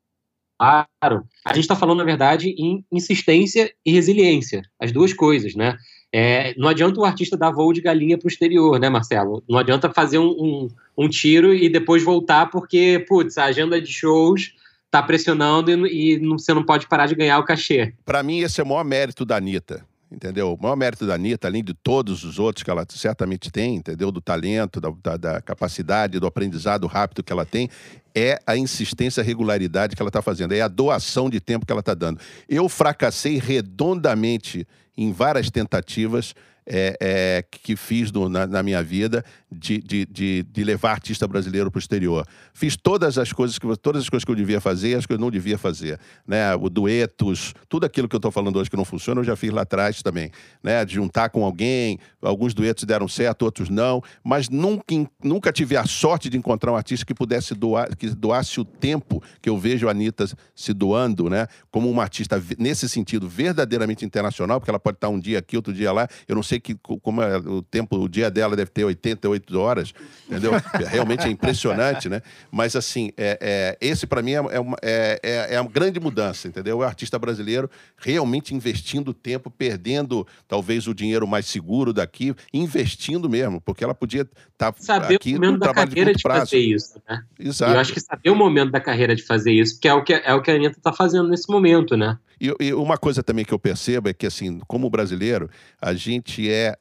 [0.61, 5.77] claro, a gente está falando, na verdade, em insistência e resiliência, as duas coisas, né?
[6.13, 9.43] É, não adianta o artista dar voo de galinha para o exterior, né, Marcelo?
[9.49, 10.69] Não adianta fazer um, um,
[10.99, 14.53] um tiro e depois voltar porque, putz, a agenda de shows
[14.91, 17.95] tá pressionando e, e não- você não pode parar de ganhar o cachê.
[18.05, 19.87] Para mim, esse é o maior mérito da Anitta.
[20.13, 20.55] Entendeu?
[20.55, 24.11] O maior mérito da Anitta, além de todos os outros que ela certamente tem, entendeu?
[24.11, 27.71] Do talento, da, da- da capacidade, do aprendizado rápido que ela tem,
[28.13, 31.71] é a insistência, a regularidade que ela está fazendo, é a doação de tempo que
[31.71, 32.21] ela está dando.
[32.49, 36.35] Eu fracassei redondamente em várias tentativas
[36.73, 41.69] é, é, que fiz na, na minha vida de, de, de, de levar artista brasileiro
[41.71, 42.25] para o exterior.
[42.55, 45.19] Fiz todas as coisas que todas as coisas que eu devia fazer, as que eu
[45.19, 46.55] não devia fazer, né?
[46.55, 49.51] O duetos, tudo aquilo que eu estou falando hoje que não funciona, eu já fiz
[49.51, 50.31] lá atrás também,
[50.63, 50.85] né?
[50.85, 55.85] De juntar com alguém, alguns duetos deram certo, outros não, mas nunca nunca tive a
[55.85, 59.89] sorte de encontrar um artista que pudesse doar, que doasse o tempo que eu vejo
[59.89, 61.49] a Anitta se doando, né?
[61.71, 65.73] Como uma artista nesse sentido verdadeiramente internacional, porque ela pode estar um dia aqui, outro
[65.73, 66.07] dia lá.
[66.29, 69.93] Eu não sei que como é, o tempo, o dia dela deve ter 88 horas,
[70.29, 70.53] entendeu?
[70.89, 72.23] Realmente é impressionante, né?
[72.51, 75.99] Mas assim, é, é esse para mim é, é, uma, é, é, é uma grande
[75.99, 76.79] mudança, entendeu?
[76.79, 83.61] O artista brasileiro realmente investindo tempo, perdendo talvez o dinheiro mais seguro daqui, investindo mesmo,
[83.61, 87.23] porque ela podia estar tá aqui no trabalho de, de fazer isso, né?
[87.39, 87.73] Exato.
[87.73, 90.13] Eu acho que saber o momento da carreira de fazer isso, porque é o que,
[90.13, 92.19] é o que a Anitta está fazendo nesse momento, né?
[92.41, 95.51] E, e, uma coisa também que eu percebo é que, assim, como brasileiro,
[95.81, 96.77] a gente é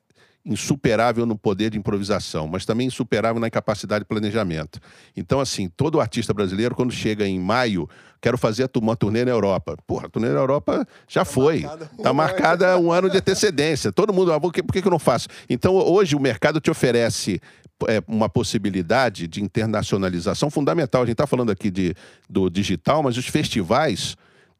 [0.46, 4.80] insuperável no poder de improvisação, mas também insuperável na capacidade de planejamento.
[5.16, 7.88] Então, assim, todo artista brasileiro, quando chega em maio,
[8.22, 9.76] quero fazer uma turnê na Europa.
[9.86, 11.66] Porra, a turnê na Europa já tá foi.
[11.98, 13.92] Está marcada um ano de antecedência.
[13.92, 15.28] Todo mundo, ah, por que, por que eu não faço?
[15.50, 17.42] Então, hoje o mercado te oferece
[17.88, 21.04] é, uma possibilidade de internacionalização fundamental.
[21.04, 21.94] A gente está falando aqui de,
[22.30, 24.16] do digital, mas os festivais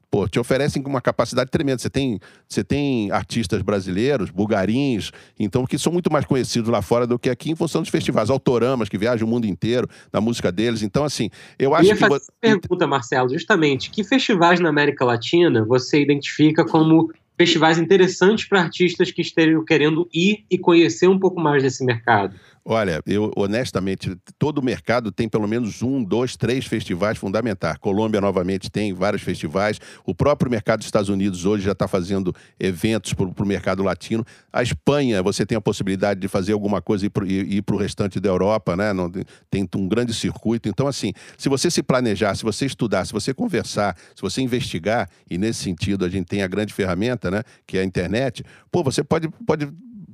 [0.10, 1.80] pô, te oferecem uma capacidade tremenda.
[1.80, 7.06] Você tem, você tem artistas brasileiros, bulgarins, então, que são muito mais conhecidos lá fora
[7.06, 8.30] do que aqui em função dos festivais.
[8.30, 10.82] Autoramas, que viajam o mundo inteiro na música deles.
[10.82, 12.00] Então, assim, eu acho eu ia que.
[12.00, 18.62] Fazer pergunta, Marcelo, justamente, que festivais na América Latina você identifica como festivais interessantes para
[18.62, 22.36] artistas que estejam querendo ir e conhecer um pouco mais desse mercado?
[22.72, 27.76] Olha, eu honestamente, todo mercado tem pelo menos um, dois, três festivais fundamentais.
[27.80, 29.82] Colômbia, novamente, tem vários festivais.
[30.06, 34.24] O próprio mercado dos Estados Unidos hoje já está fazendo eventos para o mercado latino.
[34.54, 38.20] A Espanha, você tem a possibilidade de fazer alguma coisa e ir para o restante
[38.20, 38.94] da Europa, né?
[38.94, 39.12] Não,
[39.50, 40.70] tem um grande circuito.
[40.70, 45.10] Então, assim, se você se planejar, se você estudar, se você conversar, se você investigar,
[45.28, 47.42] e nesse sentido a gente tem a grande ferramenta, né?
[47.66, 49.68] Que é a internet, pô, você pode, pode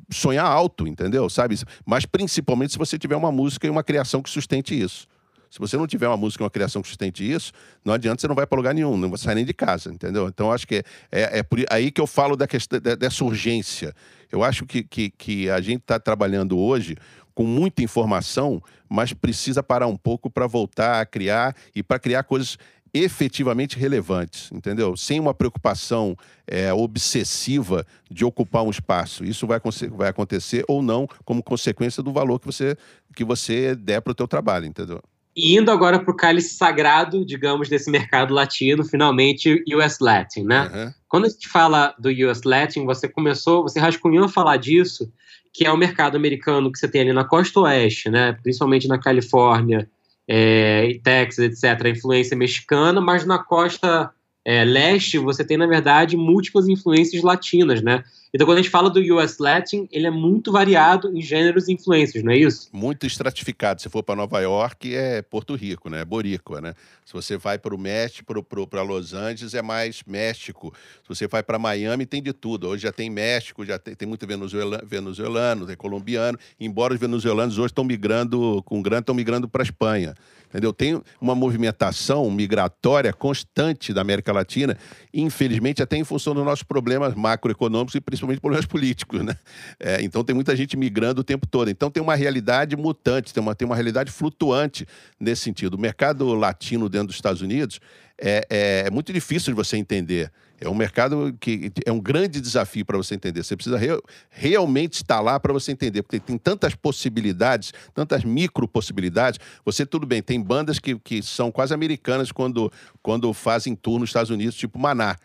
[0.09, 1.29] sonhar alto, entendeu?
[1.29, 1.55] Sabe?
[1.85, 5.07] Mas principalmente se você tiver uma música e uma criação que sustente isso.
[5.49, 8.27] Se você não tiver uma música e uma criação que sustente isso, não adianta, você
[8.27, 10.27] não vai para lugar nenhum, não vai sair nem de casa, entendeu?
[10.27, 13.93] Então, acho que é, é, é por aí que eu falo da questão, dessa urgência.
[14.29, 16.97] Eu acho que, que, que a gente está trabalhando hoje
[17.33, 22.23] com muita informação, mas precisa parar um pouco para voltar a criar e para criar
[22.23, 22.57] coisas
[22.95, 24.95] efetivamente relevantes, entendeu?
[24.95, 26.15] Sem uma preocupação
[26.47, 29.25] é, obsessiva de ocupar um espaço.
[29.25, 29.59] Isso vai,
[29.91, 32.77] vai acontecer ou não como consequência do valor que você,
[33.13, 35.01] que você der para o teu trabalho, entendeu?
[35.35, 40.71] E indo agora para o cálice sagrado, digamos, desse mercado latino, finalmente US Latin, né?
[40.73, 40.93] Uhum.
[41.09, 45.11] Quando a gente fala do US Latin, você começou, você rascunhou a falar disso,
[45.53, 48.37] que é o mercado americano que você tem ali na costa oeste, né?
[48.41, 49.89] Principalmente na Califórnia,
[50.27, 54.11] é, Texas, etc., influência mexicana, mas na costa
[54.43, 58.03] é, leste você tem, na verdade, múltiplas influências latinas, né?
[58.35, 61.71] Então, quando a gente fala do US Latin, ele é muito variado em gêneros e
[61.71, 62.67] influências, não é isso?
[62.73, 63.81] Muito estratificado.
[63.81, 66.01] Se for para Nova York, é Porto Rico, né?
[66.01, 66.73] É Boricua, né?
[67.05, 68.25] Se você vai para o México,
[68.69, 70.73] para Los Angeles, é mais México.
[71.03, 72.67] Se você vai para Miami, tem de tudo.
[72.67, 77.57] Hoje já tem México, já tem, tem muito venezuelano, venezuelano, tem colombiano, embora os venezuelanos
[77.57, 80.13] hoje estão migrando, com grande, estão migrando para a Espanha
[80.55, 80.71] entendeu?
[80.71, 84.77] Tem uma movimentação migratória constante da América Latina,
[85.13, 89.35] infelizmente até em função dos nossos problemas macroeconômicos e principalmente problemas políticos, né?
[89.79, 91.69] É, então tem muita gente migrando o tempo todo.
[91.69, 94.87] Então tem uma realidade mutante, tem uma, tem uma realidade flutuante
[95.19, 95.75] nesse sentido.
[95.75, 97.79] O mercado latino dentro dos Estados Unidos
[98.19, 100.31] é, é, é muito difícil de você entender.
[100.59, 103.43] É um mercado que é um grande desafio para você entender.
[103.43, 103.89] Você precisa re
[104.29, 109.39] realmente estar lá para você entender, porque tem tantas possibilidades, tantas micro possibilidades.
[109.65, 114.09] Você, tudo bem, tem bandas que, que são quase americanas quando, quando fazem tour nos
[114.09, 115.17] Estados Unidos, tipo Maná.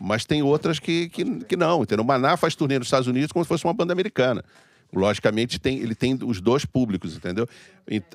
[0.00, 2.04] Mas tem outras que, que, que não, entendeu?
[2.04, 4.44] Maná faz turnê nos Estados Unidos como se fosse uma banda americana.
[4.92, 7.48] Logicamente, tem, ele tem os dois públicos, entendeu?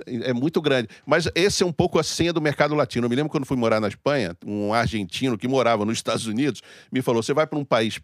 [0.06, 0.88] É muito grande.
[1.06, 3.06] Mas esse é um pouco a senha do mercado latino.
[3.06, 6.62] Eu me lembro quando fui morar na Espanha, um argentino que morava nos Estados Unidos
[6.92, 8.00] me falou: você vai para um país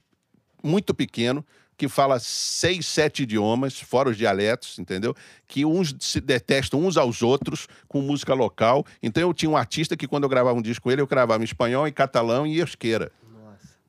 [0.61, 1.45] muito pequeno,
[1.77, 5.15] que fala seis, sete idiomas, fora os dialetos, entendeu?
[5.47, 8.85] Que uns se detestam uns aos outros com música local.
[9.01, 11.43] Então eu tinha um artista que, quando eu gravava um disco com ele, eu gravava
[11.43, 13.11] em espanhol, em catalão e euskera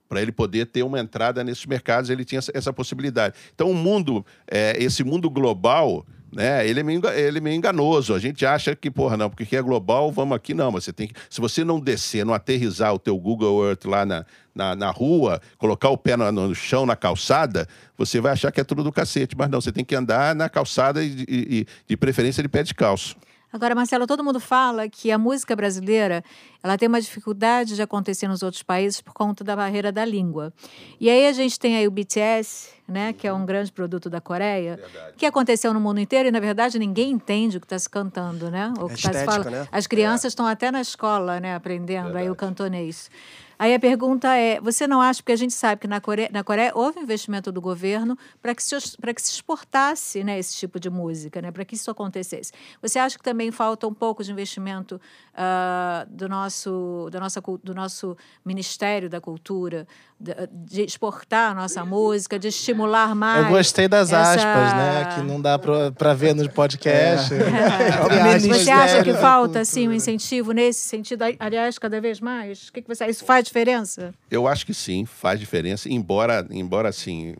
[0.08, 3.34] para ele poder ter uma entrada nesses mercados, ele tinha essa possibilidade.
[3.54, 8.14] Então, o mundo, é, esse mundo global, né, ele é, meio, ele é meio enganoso.
[8.14, 10.70] A gente acha que, porra, não, porque é global, vamos aqui, não.
[10.70, 14.04] Mas você tem que, se você não descer, não aterrizar o teu Google Earth lá
[14.04, 17.66] na, na, na rua, colocar o pé no, no, chão, na calçada,
[17.96, 19.36] você vai achar que é tudo do cacete.
[19.36, 22.62] Mas não, você tem que andar na calçada e, e, e de preferência de pé
[22.62, 23.16] descalço.
[23.52, 26.22] Agora, Marcelo, todo mundo fala que a música brasileira
[26.62, 30.52] ela tem uma dificuldade de acontecer nos outros países por conta da barreira da língua.
[31.00, 34.20] E aí a gente tem aí o BTS, né, que é um grande produto da
[34.20, 35.14] Coreia, Verdade.
[35.16, 38.50] que aconteceu no mundo inteiro e na verdade ninguém entende o que está se cantando,
[38.50, 38.72] né?
[38.78, 39.68] O É que tá se estética, né?
[39.70, 43.10] As crianças estão até na escola, né, aprendendo aí o cantonês.
[43.58, 46.44] Aí a pergunta é: você não acha, porque a gente sabe que na Coreia, na
[46.44, 50.78] Coreia houve investimento do governo para que, se, para que se exportasse né, esse tipo
[50.78, 52.52] de música, né, para que isso acontecesse.
[52.82, 55.00] Você acha que também falta um pouco de investimento
[55.34, 59.86] ah, do, nosso, da nossa, do nosso Ministério da Cultura,
[60.18, 63.44] de, de exportar a nossa música, de estimular mais?
[63.44, 65.14] Eu gostei das essa- aspas, né?
[65.14, 67.34] Que não dá pra ver no podcast.
[67.34, 67.36] É.
[68.36, 69.04] Entre aspas, Você acha né?
[69.04, 71.22] que falta assim um incentivo nesse sentido?
[71.38, 72.68] Aliás, cada vez mais?
[72.68, 74.14] O que, que você Isso faz diferença?
[74.30, 77.34] Eu acho que sim, faz diferença, embora, embora assim,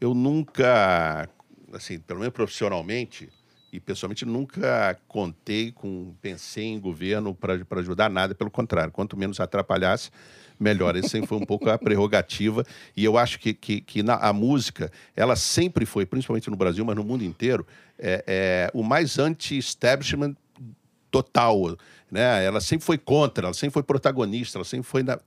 [0.00, 1.28] eu nunca,
[1.72, 3.28] assim, pelo menos profissionalmente
[3.72, 9.40] e pessoalmente, nunca contei com, pensei em governo para ajudar nada, pelo contrário, quanto menos
[9.40, 10.10] atrapalhasse,
[10.60, 10.94] melhor.
[10.94, 14.30] Essa sempre foi um pouco a prerrogativa, e eu acho que, que, que na, a
[14.30, 17.66] música, ela sempre foi, principalmente no Brasil, mas no mundo inteiro,
[17.98, 20.36] é, é, o mais anti-establishment
[21.12, 21.76] total,
[22.10, 22.44] né?
[22.44, 25.18] Ela sempre foi contra, ela sempre foi protagonista, ela sempre foi, na-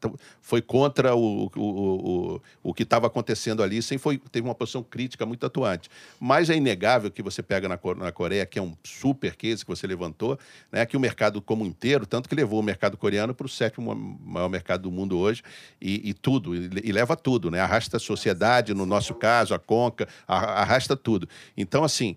[0.42, 4.84] foi contra o, o, o, o que estava acontecendo ali, sempre foi, teve uma posição
[4.84, 5.90] crítica muito atuante.
[6.20, 9.70] Mas é inegável que você pega na, na Coreia, que é um super case que
[9.70, 10.38] você levantou,
[10.72, 10.86] né?
[10.86, 14.50] Que o mercado como inteiro, tanto que levou o mercado coreano para o sétimo maior
[14.50, 15.44] mercado do mundo hoje,
[15.80, 17.60] e, e tudo, e, e leva tudo, né?
[17.60, 21.28] Arrasta a sociedade, no nosso caso, a Conca, arrasta tudo.
[21.56, 22.16] Então, assim,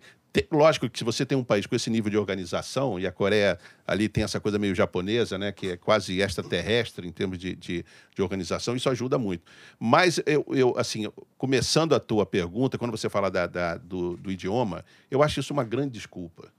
[0.50, 3.58] Lógico que se você tem um país com esse nível de organização, e a Coreia
[3.86, 7.84] ali tem essa coisa meio japonesa, né, que é quase extraterrestre em termos de, de,
[8.14, 9.42] de organização, isso ajuda muito.
[9.78, 14.30] Mas, eu, eu, assim, começando a tua pergunta, quando você fala da, da- do, do
[14.30, 16.52] idioma, eu acho isso uma grande desculpa.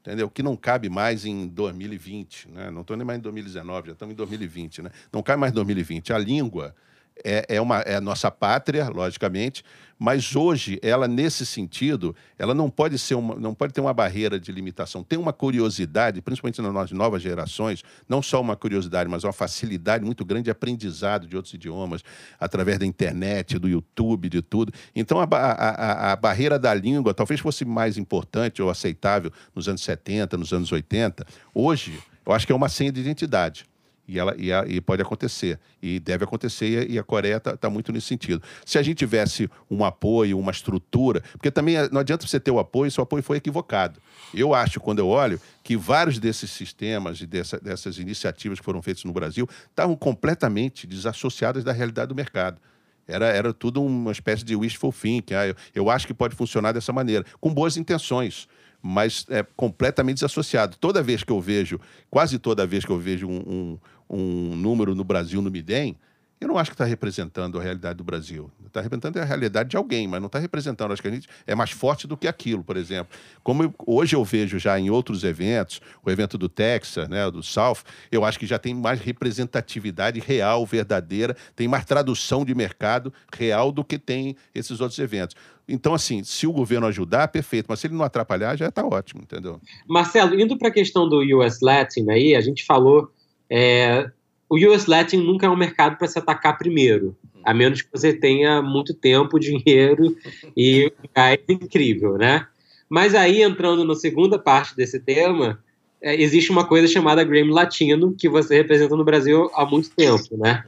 [0.00, 0.30] Entendeu?
[0.30, 2.70] Que não cabe mais em 2020, né?
[2.70, 4.90] Não estou nem mais em 2019, já estamos em 2020, né?
[5.12, 6.12] Não cabe mais em 2020.
[6.12, 6.76] A língua
[7.24, 9.64] é, é, uma, é a nossa pátria, logicamente,
[9.98, 14.38] mas hoje ela nesse sentido, ela não pode ser uma, não pode ter uma barreira
[14.38, 15.02] de limitação.
[15.02, 20.24] Tem uma curiosidade, principalmente nas novas gerações, não só uma curiosidade, mas uma facilidade muito
[20.24, 22.02] grande de aprendizado de outros idiomas
[22.38, 24.72] através da internet, do YouTube, de tudo.
[24.94, 29.82] Então a, a, a barreira da língua talvez fosse mais importante ou aceitável nos anos
[29.82, 31.26] 70, nos anos 80.
[31.54, 33.64] Hoje, eu acho que é uma senha de identidade.
[34.08, 37.90] E, ela, e, a- e pode acontecer, e deve acontecer, e a, Coreia está muito
[37.92, 38.40] nesse sentido.
[38.64, 42.52] Se a gente tivesse um apoio, uma estrutura, porque também eh, não adianta você ter
[42.52, 44.00] o apoio se o apoio foi equivocado.
[44.32, 48.80] Eu acho, quando eu olho, que vários desses sistemas e dessa- dessas iniciativas que foram
[48.80, 52.60] feitas no Brasil estavam completamente desassociadas da realidade do mercado.
[53.08, 55.34] Era, era tudo uma espécie de wishful thinking.
[55.34, 58.48] Ah, eu, eu acho que pode funcionar dessa maneira, com boas intenções,
[58.82, 60.76] mas é completamente desassociado.
[60.78, 61.80] Toda vez que eu vejo,
[62.10, 63.78] quase toda vez que eu vejo um, um,
[64.08, 65.96] um número no Brasil no Midem,
[66.38, 68.50] eu não acho que está representando a realidade do Brasil.
[68.66, 70.92] Está representando a realidade de alguém, mas não está representando.
[70.92, 73.16] Acho que a gente é mais forte do que aquilo, por exemplo.
[73.42, 77.42] Como eu- hoje eu vejo já em outros eventos, o evento do Texas, né, do
[77.42, 77.78] South,
[78.12, 83.72] eu acho que já tem mais representatividade real, verdadeira, tem mais tradução de mercado real
[83.72, 85.34] do que tem esses outros eventos.
[85.66, 89.22] Então, assim, se o governo ajudar, perfeito, mas se ele não atrapalhar, já está ótimo,
[89.22, 89.58] entendeu?
[89.88, 93.10] Marcelo, indo para a questão do US Latin aí, a gente falou,
[93.50, 94.10] é,
[94.48, 98.12] o US Latin nunca é um mercado para se atacar primeiro, a menos que você
[98.12, 100.16] tenha muito tempo, dinheiro
[100.56, 102.46] e gás incrível, né?
[102.88, 105.58] Mas aí, entrando na segunda parte desse tema,
[106.00, 110.36] é, existe uma coisa chamada Grammy Latino, que você representa no Brasil há muito tempo,
[110.36, 110.64] né?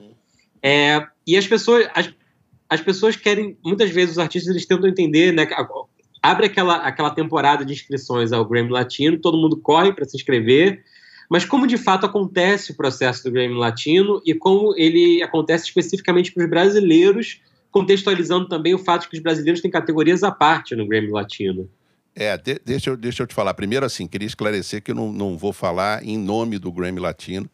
[0.61, 2.13] É, e as pessoas, as,
[2.69, 5.47] as pessoas querem, muitas vezes os artistas eles tentam entender, né?
[6.21, 10.83] Abre aquela, aquela temporada de inscrições ao Grammy Latino, todo mundo corre para se inscrever,
[11.29, 16.33] mas como de fato acontece o processo do Grammy Latino e como ele acontece especificamente
[16.33, 20.75] para os brasileiros, contextualizando também o fato de que os brasileiros têm categorias à parte
[20.75, 21.69] no Grammy Latino.
[22.15, 23.55] É, de- deixa, eu, deixa eu te falar.
[23.55, 27.49] Primeiro, assim, queria esclarecer que eu não, não vou falar em nome do Grammy Latino,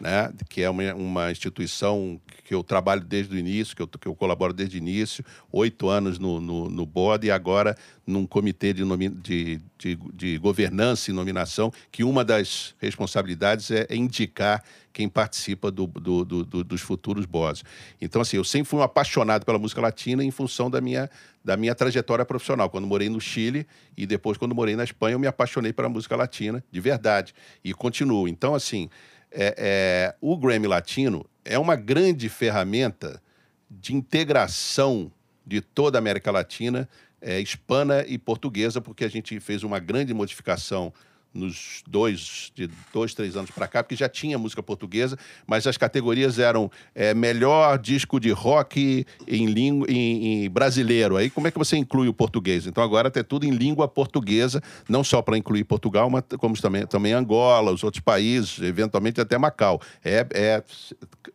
[0.00, 0.32] né?
[0.48, 4.14] que é uma, uma instituição que eu trabalho desde o início, que eu, que eu
[4.14, 7.76] colaboro desde o início, oito anos no, no, no board e agora
[8.06, 13.86] num comitê de, nomi- de, de, de governança e nominação, que uma das responsabilidades é,
[13.90, 17.62] é indicar quem participa do, do- do- do- dos futuros boards.
[18.00, 21.10] Então, assim, eu sempre fui um apaixonado pela música latina em função da minha,
[21.44, 22.70] da minha trajetória profissional.
[22.70, 26.16] Quando morei no Chile e depois, quando morei na Espanha, eu me apaixonei pela música
[26.16, 28.26] latina, de verdade, e continuo.
[28.26, 28.88] Então, assim,
[29.30, 33.22] é- é, o Grammy Latino é uma grande ferramenta
[33.70, 35.10] de integração
[35.46, 36.88] de toda a América Latina,
[37.20, 40.92] é, hispana e portuguesa, porque a gente fez uma grande modificação
[41.38, 45.76] nos dois, de dois, três anos para cá, porque já tinha música portuguesa, mas as
[45.76, 51.16] categorias eram é, melhor disco de rock em, língua, em, em, brasileiro.
[51.16, 52.66] Aí como é que você inclui o português?
[52.66, 56.86] Então agora tem tudo em língua portuguesa, não só para incluir Portugal, mas como também,
[56.86, 59.80] também Angola, os outros países, eventualmente até Macau.
[60.04, 60.62] É, é,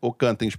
[0.02, 0.50] ou canta em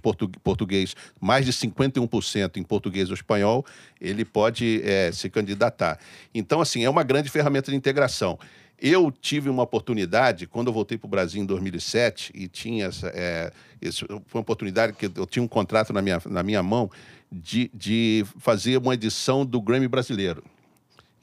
[0.43, 3.65] português mais de 51% em português ou espanhol,
[3.99, 5.99] ele pode é, se candidatar.
[6.33, 8.37] Então, assim, é uma grande ferramenta de integração.
[8.79, 13.07] Eu tive uma oportunidade, quando eu voltei para o Brasil em 2007, e tinha essa.
[13.07, 13.51] É,
[13.81, 16.89] isso foi uma oportunidade que eu tinha um contrato na minha, na minha mão
[17.31, 20.43] de, de fazer uma edição do Grammy brasileiro,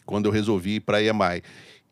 [0.06, 1.42] quando eu resolvi ir para a EMI.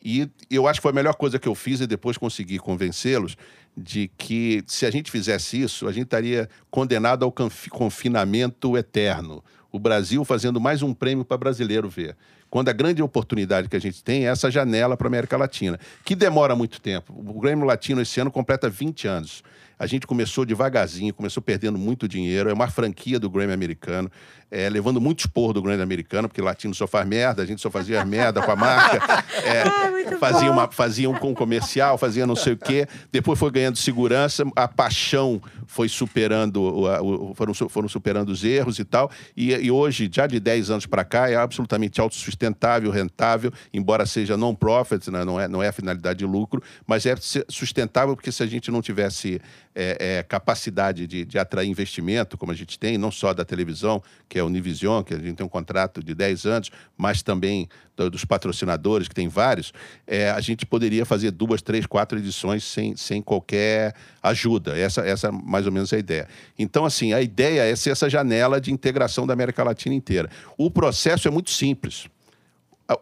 [0.02, 3.36] E eu acho que foi a melhor coisa que eu fiz e depois consegui convencê-los
[3.76, 7.32] de que se a gente fizesse isso, a gente estaria condenado ao
[7.70, 9.44] confinamento eterno.
[9.70, 12.16] O Brasil fazendo mais um prêmio para brasileiro ver
[12.50, 15.78] quando a grande oportunidade que a gente tem é essa janela para a América Latina,
[16.04, 17.14] que demora muito tempo.
[17.16, 19.42] O Grêmio Latino esse ano completa 20 anos.
[19.80, 22.50] A gente começou devagarzinho, começou perdendo muito dinheiro.
[22.50, 24.10] É uma franquia do Grammy americano,
[24.50, 27.70] é, levando muito esporro do Grammy americano, porque latino só faz merda, a gente só
[27.70, 29.00] fazia merda com a marca.
[29.42, 32.86] É, ah, fazia, uma, fazia um com comercial, fazia não sei o quê.
[33.10, 38.78] Depois foi ganhando segurança, a paixão foi superando, o, o, foram, foram superando os erros
[38.78, 39.10] e tal.
[39.34, 44.36] E, e hoje, já de 10 anos para cá, é absolutamente autossustentável, rentável, embora seja
[44.36, 45.24] non-profit, né?
[45.24, 47.14] não, é, não é a finalidade de lucro, mas é
[47.48, 49.40] sustentável porque se a gente não tivesse
[49.74, 54.02] é, é, capacidade de, de, atrair investimento, como a gente tem, não só da televisão,
[54.28, 57.68] que é a Univision, que a gente tem um contrato de 10 anos, mas também
[57.96, 59.72] do, dos patrocinadores, que tem vários,
[60.06, 64.76] é, a gente poderia fazer duas, três, quatro edições sem, sem qualquer ajuda.
[64.76, 66.28] Essa, essa mais ou menos é a ideia.
[66.58, 70.28] Então, assim, a ideia é ser essa janela de integração da América Latina inteira.
[70.58, 72.08] O processo é muito simples.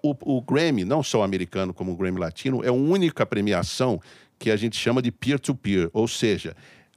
[0.02, 3.98] O, o Grammy, não só o americano como o Grammy latino, é a única premiação
[4.38, 6.54] que a gente chama de peer-to-peer, -peer, ou seja,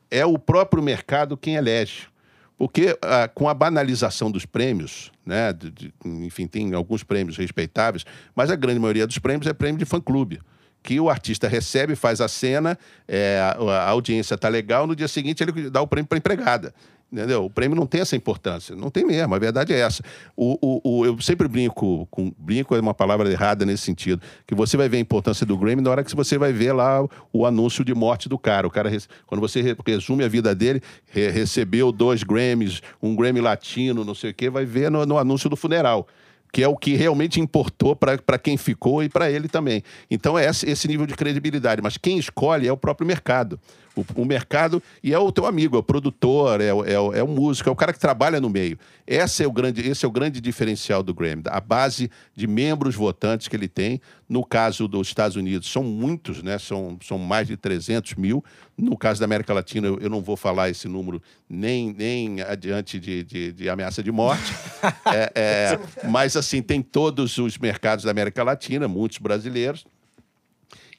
[0.10, 2.12] é o próprio mercado quem elege.
[2.58, 8.06] Porque ah, com a banalização dos prêmios, né, de, de, enfim, tem alguns prêmios respeitáveis,
[8.36, 10.40] mas a grande maioria dos prêmios é prêmio de fã-clube.
[10.84, 12.78] Que o artista recebe, faz a cena,
[13.08, 16.74] é, a, a audiência está legal, no dia seguinte ele dá o prêmio para empregada.
[17.12, 17.44] Entendeu?
[17.44, 18.74] O prêmio não tem essa importância.
[18.74, 20.02] Não tem mesmo, a verdade é essa.
[20.34, 24.56] O, o, o, eu sempre brinco, com, brinco é uma palavra errada nesse sentido, que
[24.56, 27.46] você vai ver a importância do Grammy na hora que você vai ver lá o
[27.46, 28.66] anúncio de morte do cara.
[28.66, 28.90] O cara,
[29.28, 34.32] quando você resume a vida dele, re, recebeu dois Grammys, um Grammy latino, não sei
[34.32, 36.08] o quê, vai ver no, no anúncio do funeral
[36.54, 39.82] que é o que realmente importou para quem ficou e para ele também.
[40.10, 41.82] Então é esse, esse nível de credibilidade.
[41.82, 43.58] Mas quem escolhe é o próprio mercado
[43.96, 47.14] o, o, mercado e é o teu amigo, é o produtor, é o, é, o,
[47.14, 48.78] é o músico, é o cara que trabalha no meio.
[49.06, 52.96] Esse é o grande, esse é o grande diferencial do Grammy, a base de membros
[52.96, 54.02] votantes que ele tem.
[54.30, 56.58] No caso dos Estados Unidos, são muitos, né?
[56.58, 58.44] são, são mais de 300 mil.
[58.78, 62.98] No caso da América Latina, eu, eu não vou falar esse número nem, nem adiante
[62.98, 64.54] de, de, de ameaça de morte.
[65.14, 69.86] é, é, mas, assim, tem todos os mercados da América Latina, muitos brasileiros.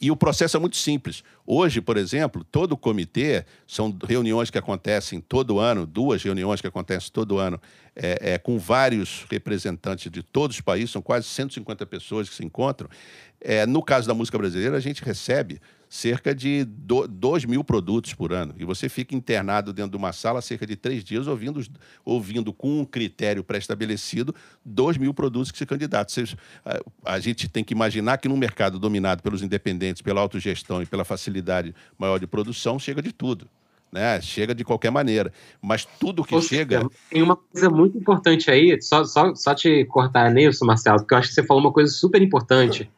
[0.02, 1.22] E o processo é muito simples.
[1.46, 7.08] Hoje, por exemplo, todo comitê, são reuniões que acontecem todo ano, duas reuniões que acontecem
[7.12, 7.60] todo ano,
[7.94, 12.44] é, é, com vários representantes de todos os países, são quase 150 pessoas que se
[12.44, 12.90] encontram.
[13.40, 15.60] É, no caso da música brasileira, a gente recebe
[15.92, 18.54] cerca de 2 mil produtos por ano.
[18.56, 21.62] E você fica internado dentro de uma sala cerca de três dias ouvindo,
[22.02, 24.34] ouvindo com um critério pré-estabelecido
[24.64, 26.24] 2 mil produtos que se candidatam.
[26.64, 26.80] a,
[27.12, 31.04] a gente tem que imaginar que num mercado dominado pelos independentes, pela autogestão e pela
[31.04, 33.46] facilidade maior de produção, chega de tudo.
[33.92, 34.18] Né?
[34.22, 35.30] Chega de qualquer maneira.
[35.60, 36.88] Mas tudo que chega.
[37.10, 41.18] Tem uma coisa muito importante aí, só, só, só te cortar, Nilson, Marcelo, porque eu
[41.18, 42.90] acho que você falou uma coisa super importante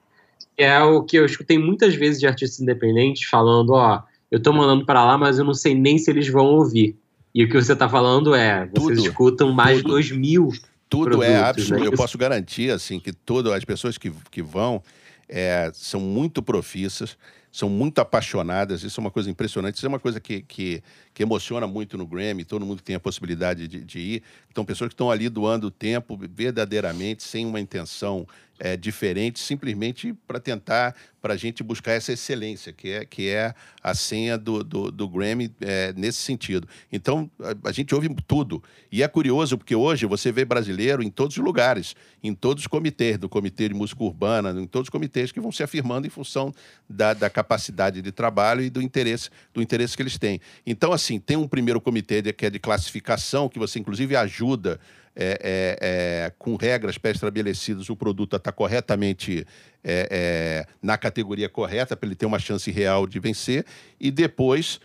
[0.57, 4.85] é o que eu escutei muitas vezes de artistas independentes falando, ó, eu tô mandando
[4.85, 6.97] para lá, mas eu não sei nem se eles vão ouvir.
[7.35, 10.49] E o que você tá falando é, vocês tudo, escutam mais tudo, de 2 mil
[10.89, 11.83] Tudo é absoluto.
[11.83, 11.89] Né?
[11.89, 14.83] Eu posso garantir, assim, que tudo, as pessoas que, que vão
[15.29, 17.17] é, são muito profissas,
[17.51, 20.83] são muito apaixonadas, isso é uma coisa impressionante, isso é uma coisa que, que,
[21.15, 24.23] que emociona muito no Grammy, todo mundo tem a possibilidade de, de ir.
[24.51, 28.27] Então, pessoas que estão ali doando tempo verdadeiramente, sem uma intenção
[28.59, 33.55] é, diferente, simplesmente para tentar, para a gente buscar essa excelência, que é, que é
[33.83, 36.69] a senha do, do, do Grammy é, nesse sentido.
[36.93, 38.63] Então, a, a, gente ouve tudo.
[38.93, 42.67] E é curioso, porque hoje você vê brasileiro em todos os lugares, em todos os
[42.67, 46.11] comitês, do Comitê de Música Urbana, em todos os comitês que vão se afirmando em
[46.11, 46.55] função
[46.89, 50.41] da, da capacidade de trabalho e do interesse, do interesse que eles têm.
[50.65, 54.81] Então, assim, tem um primeiro comitê de, que é de classificação, que você, inclusive, ajuda
[55.17, 59.47] é, é, é, com regras pré-estabelecidas, o produto está corretamente
[59.83, 63.65] é, é, na categoria correta, para ele ter uma chance real de vencer,
[64.01, 64.81] e depois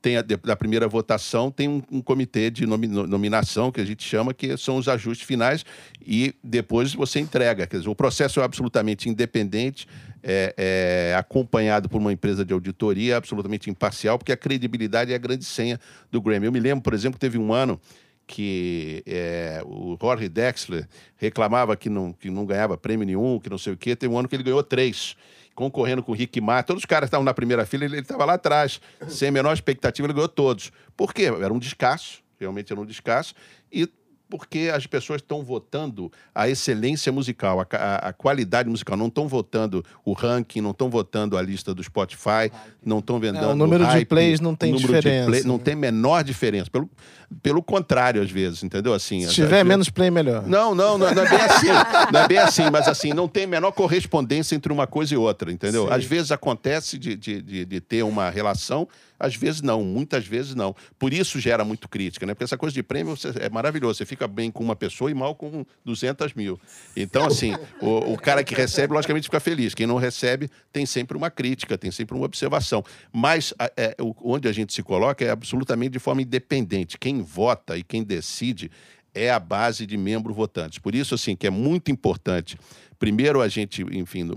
[0.00, 4.02] tem a, da primeira votação tem um, um comitê de nomi, nominação que a gente
[4.02, 5.64] chama que são os ajustes finais
[6.04, 7.66] e depois você entrega.
[7.66, 9.86] Quer dizer, o processo é absolutamente independente,
[10.22, 15.18] é, é, acompanhado por uma empresa de auditoria absolutamente imparcial, porque a credibilidade é a
[15.18, 15.78] grande senha
[16.10, 16.46] do Grammy.
[16.46, 17.78] Eu me lembro, por exemplo, teve um ano
[18.26, 23.58] que é, o Jorge Dexler reclamava que não, que não ganhava prêmio nenhum, que não
[23.58, 23.94] sei o quê.
[23.94, 25.14] Teve um ano que ele ganhou três,
[25.54, 26.68] concorrendo com o Rick Martin.
[26.68, 30.06] Todos os caras estavam na primeira fila, ele estava lá atrás, sem a menor expectativa,
[30.06, 30.72] ele ganhou todos.
[30.96, 31.24] Por quê?
[31.24, 33.34] Era um descasso, realmente era um descasso.
[33.72, 33.88] E
[34.36, 38.96] porque as pessoas estão votando a excelência musical, a, a, a qualidade musical.
[38.96, 42.50] Não estão votando o ranking, não estão votando a lista do Spotify,
[42.84, 43.44] não estão vendendo.
[43.44, 45.30] É, o número hype, de plays não tem diferença.
[45.30, 46.68] Play, não tem menor diferença.
[46.68, 46.90] Pelo,
[47.40, 48.92] pelo contrário, às vezes, entendeu?
[48.92, 50.44] Assim, Se tiver menos play, melhor.
[50.48, 51.68] Não, não, não, não, é bem assim.
[52.12, 55.52] Não é bem assim, mas assim, não tem menor correspondência entre uma coisa e outra,
[55.52, 55.86] entendeu?
[55.86, 55.92] Sim.
[55.92, 60.54] Às vezes acontece de, de, de, de ter uma relação às vezes não, muitas vezes
[60.54, 60.74] não.
[60.98, 62.34] Por isso gera muito crítica, né?
[62.34, 63.98] Porque essa coisa de prêmio é maravilhoso.
[63.98, 66.58] Você fica bem com uma pessoa e mal com 200 mil.
[66.96, 69.74] Então, assim, o, o cara que recebe, logicamente, fica feliz.
[69.74, 72.84] Quem não recebe, tem sempre uma crítica, tem sempre uma observação.
[73.12, 76.98] Mas é, onde a gente se coloca é absolutamente de forma independente.
[76.98, 78.70] Quem vota e quem decide
[79.14, 80.78] é a base de membro votantes.
[80.78, 82.58] Por isso, assim, que é muito importante
[82.98, 84.28] primeiro a gente, enfim,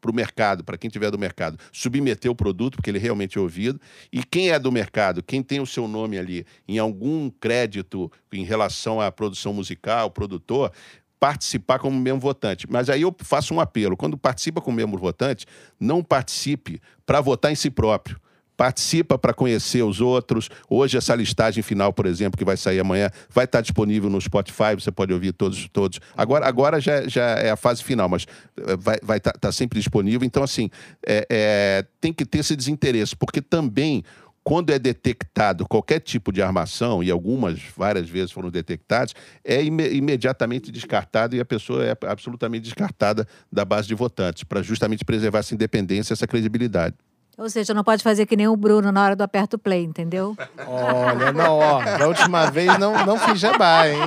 [0.00, 3.40] para o mercado, para quem tiver do mercado, submeter o produto, porque ele realmente é
[3.40, 3.80] ouvido.
[4.12, 8.44] E quem é do mercado, quem tem o seu nome ali em algum crédito em
[8.44, 10.72] relação à produção musical, produtor,
[11.18, 12.66] participar como membro votante.
[12.68, 15.46] Mas aí eu faço um apelo: quando participa como membro votante,
[15.78, 18.20] não participe para votar em si próprio
[18.56, 20.48] participa para conhecer os outros.
[20.68, 24.74] Hoje, essa listagem final, por exemplo, que vai sair amanhã, vai estar disponível no Spotify,
[24.74, 25.68] você pode ouvir todos.
[25.68, 26.00] todos.
[26.16, 28.26] Agora, agora já, já é a fase final, mas
[28.56, 30.26] eh, vai estar vai tá, tá sempre disponível.
[30.26, 30.70] Então, assim,
[31.06, 34.02] é, é, tem que ter esse desinteresse, porque também
[34.46, 39.12] quando é detectado qualquer tipo de armação, e algumas várias vezes foram detectadas,
[39.44, 44.62] é im imediatamente descartado e a pessoa é absolutamente descartada da base de votantes, para
[44.62, 46.94] justamente preservar essa independência, essa credibilidade.
[47.38, 50.34] Ou seja, não pode fazer que nem o Bruno na hora do aperto play, entendeu?
[50.66, 53.98] Olha, não, ó, da última vez não, não fiz jabá, hein?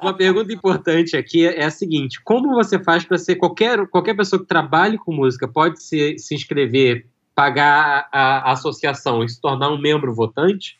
[0.00, 4.40] Uma pergunta importante aqui é a seguinte: como você faz para ser qualquer, qualquer pessoa
[4.40, 9.68] que trabalhe com música pode se, se inscrever, pagar a, a associação e se tornar
[9.68, 10.78] um membro votante?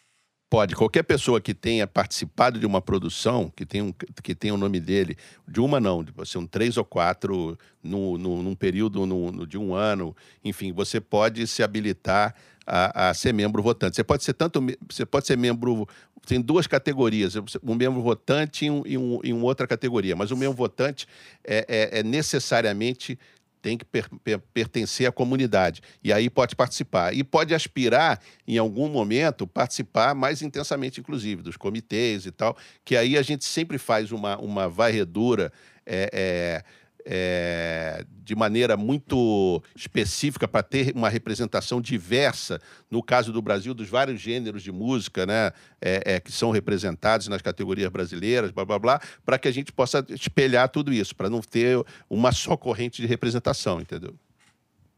[0.51, 3.93] Pode, qualquer pessoa que tenha participado de uma produção, que tenha, um,
[4.23, 5.15] que tenha o nome dele,
[5.47, 9.47] de uma não, de ser um três ou quatro no, no, num período no, no,
[9.47, 12.35] de um ano, enfim, você pode se habilitar
[12.67, 13.97] a, a, ser membro votante.
[13.97, 15.87] Você pode ser tanto, você pode ser membro,
[16.27, 20.31] tem duas categorias, um membro votante e, um, e, um, e uma outra categoria, mas
[20.31, 21.07] o membro votante
[21.45, 23.19] é, é, é necessariamente
[23.61, 25.81] tem que per per pertencer à comunidade.
[26.03, 27.15] E aí pode participar.
[27.15, 32.97] E pode aspirar, em algum momento, participar mais intensamente, inclusive, dos comitês e tal, que
[32.97, 35.53] aí a gente sempre faz uma, uma varredura.
[35.87, 43.41] É, é, é, de maneira muito específica para ter uma representação diversa, no caso do
[43.41, 45.51] Brasil, dos vários gêneros de música né,
[45.81, 49.73] é, é, que são representados nas categorias brasileiras, blá blá blá, para que a gente
[49.73, 54.15] possa espelhar tudo isso, para não ter uma só corrente de representação, entendeu?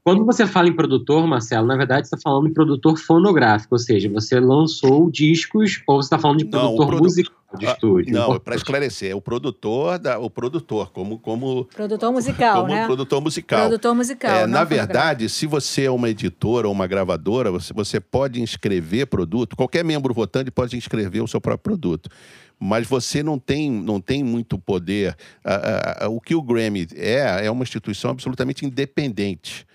[0.03, 3.79] Quando você fala em produtor, Marcelo, na verdade você está falando em produtor fonográfico, ou
[3.79, 8.15] seja, você lançou discos ou você está falando de produtor não, musical de ah, estúdio?
[8.15, 12.87] Não, para esclarecer, é o produtor, da, o produtor, como, como produtor musical, como né?
[12.87, 13.61] Produtor musical.
[13.61, 14.31] Produtor musical.
[14.31, 19.07] É, na verdade, se você é uma editora ou uma gravadora, você, você pode inscrever
[19.07, 19.55] produto.
[19.55, 22.09] Qualquer membro votante pode inscrever o seu próprio produto
[22.63, 25.17] mas você não tem, não tem muito poder.
[26.11, 29.67] o que o Grammy é, é uma instituição absolutamente independente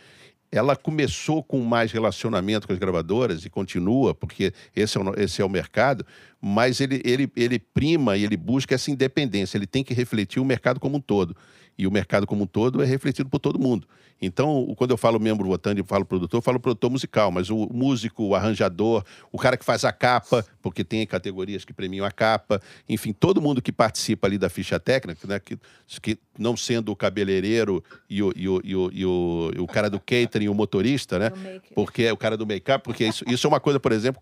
[0.52, 5.42] ela começou com mais relacionamento com as gravadoras e continua, porque esse é o, esse
[5.42, 6.06] é o mercado,
[6.42, 10.46] mas ele, ele, ele prima e ele busca essa independência, ele tem que refletir o
[10.46, 11.36] mercado como um todo.
[11.78, 13.88] E o mercado como um todo é refletido por todo mundo.
[14.22, 17.68] Então, quando eu falo membro votante e falo produtor, eu falo produtor musical, mas o
[17.72, 22.12] músico, o arranjador, o cara que faz a capa, porque tem categorias que premiam a
[22.12, 25.58] capa, enfim, todo mundo que participa ali da ficha técnica, né, que,
[26.02, 29.90] que não sendo o cabeleireiro e o, e o, e o, e o, o cara
[29.90, 31.32] do catering, o motorista, né?
[31.74, 34.22] Porque é o cara do make-up, porque isso, isso é uma coisa, por exemplo,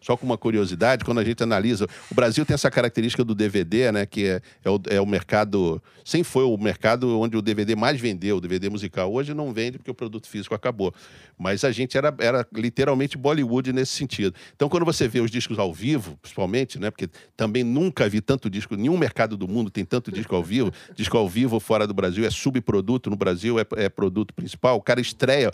[0.00, 1.86] só com uma curiosidade, quando a gente analisa.
[2.10, 4.06] O Brasil tem essa característica do DVD, né?
[4.06, 5.82] Que é, é, o, é o mercado.
[6.04, 9.12] Sempre foi o mercado onde o DVD mais vendeu, o DVD musical.
[9.14, 10.92] Hoje não vende porque o produto físico acabou.
[11.38, 14.34] Mas a gente era, era literalmente Bollywood nesse sentido.
[14.54, 16.90] Então, quando você vê os discos ao vivo, principalmente, né?
[16.90, 20.72] Porque também nunca vi tanto disco, nenhum mercado do mundo tem tanto disco ao vivo.
[20.94, 24.76] Disco ao vivo fora do Brasil é subproduto, no Brasil é, é produto principal.
[24.76, 25.50] O cara estreia,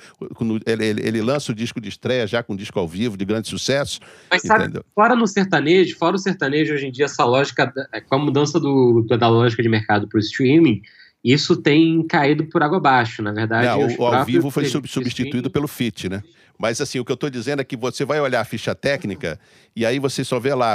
[0.67, 3.49] ele, ele, ele, lança o disco de estreia já com disco ao vivo, de grande
[3.49, 4.01] sucesso.
[4.31, 4.85] Mas sabe, entendeu?
[4.95, 7.73] fora no sertanejo, fora o sertanejo, hoje em dia, essa lógica,
[8.09, 10.83] com a mudança do, da lógica de mercado para o streaming,
[11.23, 13.66] isso tem caído por água abaixo, na verdade.
[13.66, 16.23] Não, o ao vivo foi substituído pelo FIT, né?
[16.61, 19.41] Mas assim, o que eu estou dizendo é que você vai olhar a ficha técnica
[19.75, 20.75] e aí você só vê lá.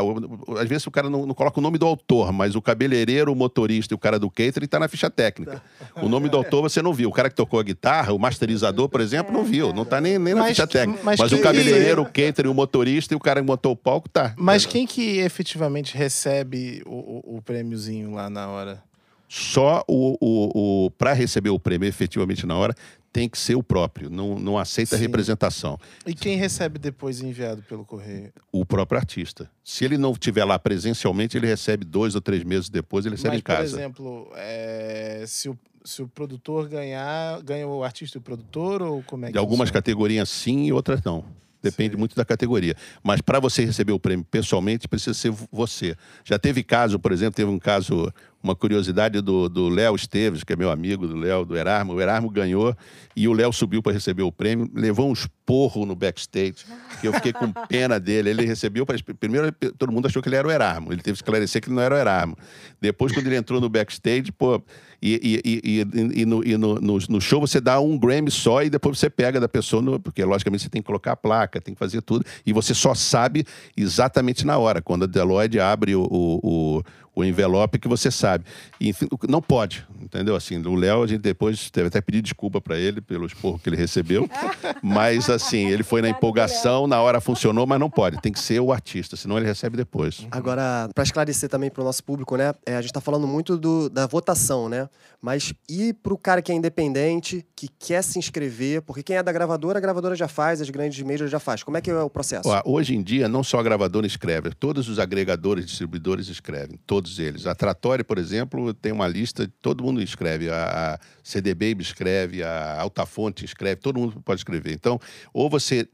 [0.59, 3.35] Às vezes o cara não, não coloca o nome do autor, mas o cabeleireiro, o
[3.35, 5.61] motorista e o cara do catering está na ficha técnica.
[6.01, 7.09] O nome do autor você não viu.
[7.09, 9.71] O cara que tocou a guitarra, o masterizador, por exemplo, não viu.
[9.73, 11.01] Não está nem, nem na mas, ficha técnica.
[11.03, 14.09] Mas, mas o cabeleireiro, o catering, o motorista e o cara que montou o palco
[14.09, 14.33] tá.
[14.37, 18.83] Mas quem que efetivamente recebe o, o, o prêmiozinho lá na hora?
[19.27, 22.75] Só o, o, o para receber o prêmio efetivamente na hora
[23.11, 25.03] tem que ser o próprio, não, não aceita Sim.
[25.03, 25.79] representação.
[26.05, 28.33] E quem recebe depois enviado pelo correio?
[28.51, 29.49] O próprio artista.
[29.63, 33.35] Se ele não estiver lá presencialmente, ele recebe dois ou três meses depois, ele recebe
[33.35, 33.69] Mas, em casa.
[33.69, 38.81] Por exemplo, é, se, o, se o produtor ganhar, ganha o artista e o produtor,
[38.81, 39.81] ou como é que De algumas funciona?
[39.81, 41.23] categorias sim e outras não.
[41.65, 42.75] Depende muito da categoria.
[43.03, 45.95] Mas para você receber o prêmio pessoalmente, precisa ser você.
[46.23, 48.13] Já teve caso, por exemplo, teve um caso,
[48.43, 51.93] uma curiosidade do Léo Esteves, que é meu amigo do Léo, do Erasmo.
[51.93, 52.75] O Erasmo ganhou
[53.15, 56.65] e o Léo subiu para receber o prêmio, levou um esporro no backstage,
[57.01, 58.29] que eu fiquei com pena dele.
[58.29, 58.85] Ele recebeu,
[59.19, 60.93] primeiro todo mundo achou que ele era o Erasmo.
[60.93, 62.37] Ele teve que esclarecer que ele não era o Erasmo.
[62.79, 64.61] Depois, quando ele entrou no backstage, pô,
[65.01, 68.63] e, e, e, e, no, e no, no, no, show você dá um Grammy só
[68.63, 71.61] e depois você pega da pessoa, no, porque logicamente você tem que colocar a placa,
[71.61, 75.95] tem que fazer tudo, e você só sabe exatamente na hora, quando a Deloitte abre
[75.95, 76.83] o, o, o
[77.23, 78.45] envelope que você sabe.
[78.79, 80.35] E, enfim, não pode, entendeu?
[80.35, 83.69] Assim, o Léo, a gente depois teve até pedir desculpa para ele pelo esporro que
[83.69, 84.29] ele recebeu,
[84.81, 88.59] mas assim, ele foi na empolgação, na hora funcionou, mas não pode, tem que ser
[88.59, 90.27] o artista, senão ele recebe depois.
[90.31, 93.57] Agora, para esclarecer também para o nosso público, né, é, a gente está falando muito
[93.57, 94.89] do, da votação, né?
[95.21, 99.23] Mas e para o cara que é independente, que quer se inscrever, porque quem é
[99.23, 101.63] da gravadora, a gravadora já faz, as grandes majors já faz.
[101.63, 102.47] Como é que é o processo?
[102.47, 107.04] Ó, hoje em dia, não só a gravadora escreve, todos os agregadores, distribuidores escrevem, todos
[107.05, 107.45] todos eles.
[107.45, 110.49] A Trattori, por exemplo, tem uma lista, todo mundo escreve.
[110.49, 114.73] A, a CD Baby escreve, a Altafonte escreve, todo mundo pode escrever.
[114.73, 114.99] Então,
[115.31, 115.87] ou você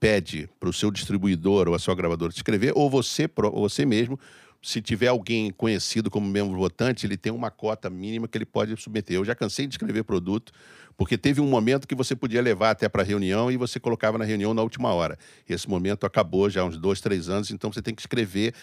[0.00, 4.18] pede para o seu distribuidor ou a sua gravadora escrever, ou você, você mesmo
[4.64, 8.74] se tiver alguém conhecido como membro votante, ele tem uma cota mínima que ele pode
[8.80, 9.14] submeter.
[9.14, 10.54] Eu já cansei de escrever produto
[10.96, 14.16] porque teve um momento que você podia levar até para a reunião e você colocava
[14.16, 15.18] na reunião na última hora.
[15.46, 18.54] Esse momento acabou já há uns dois, três anos, então você tem que escrever.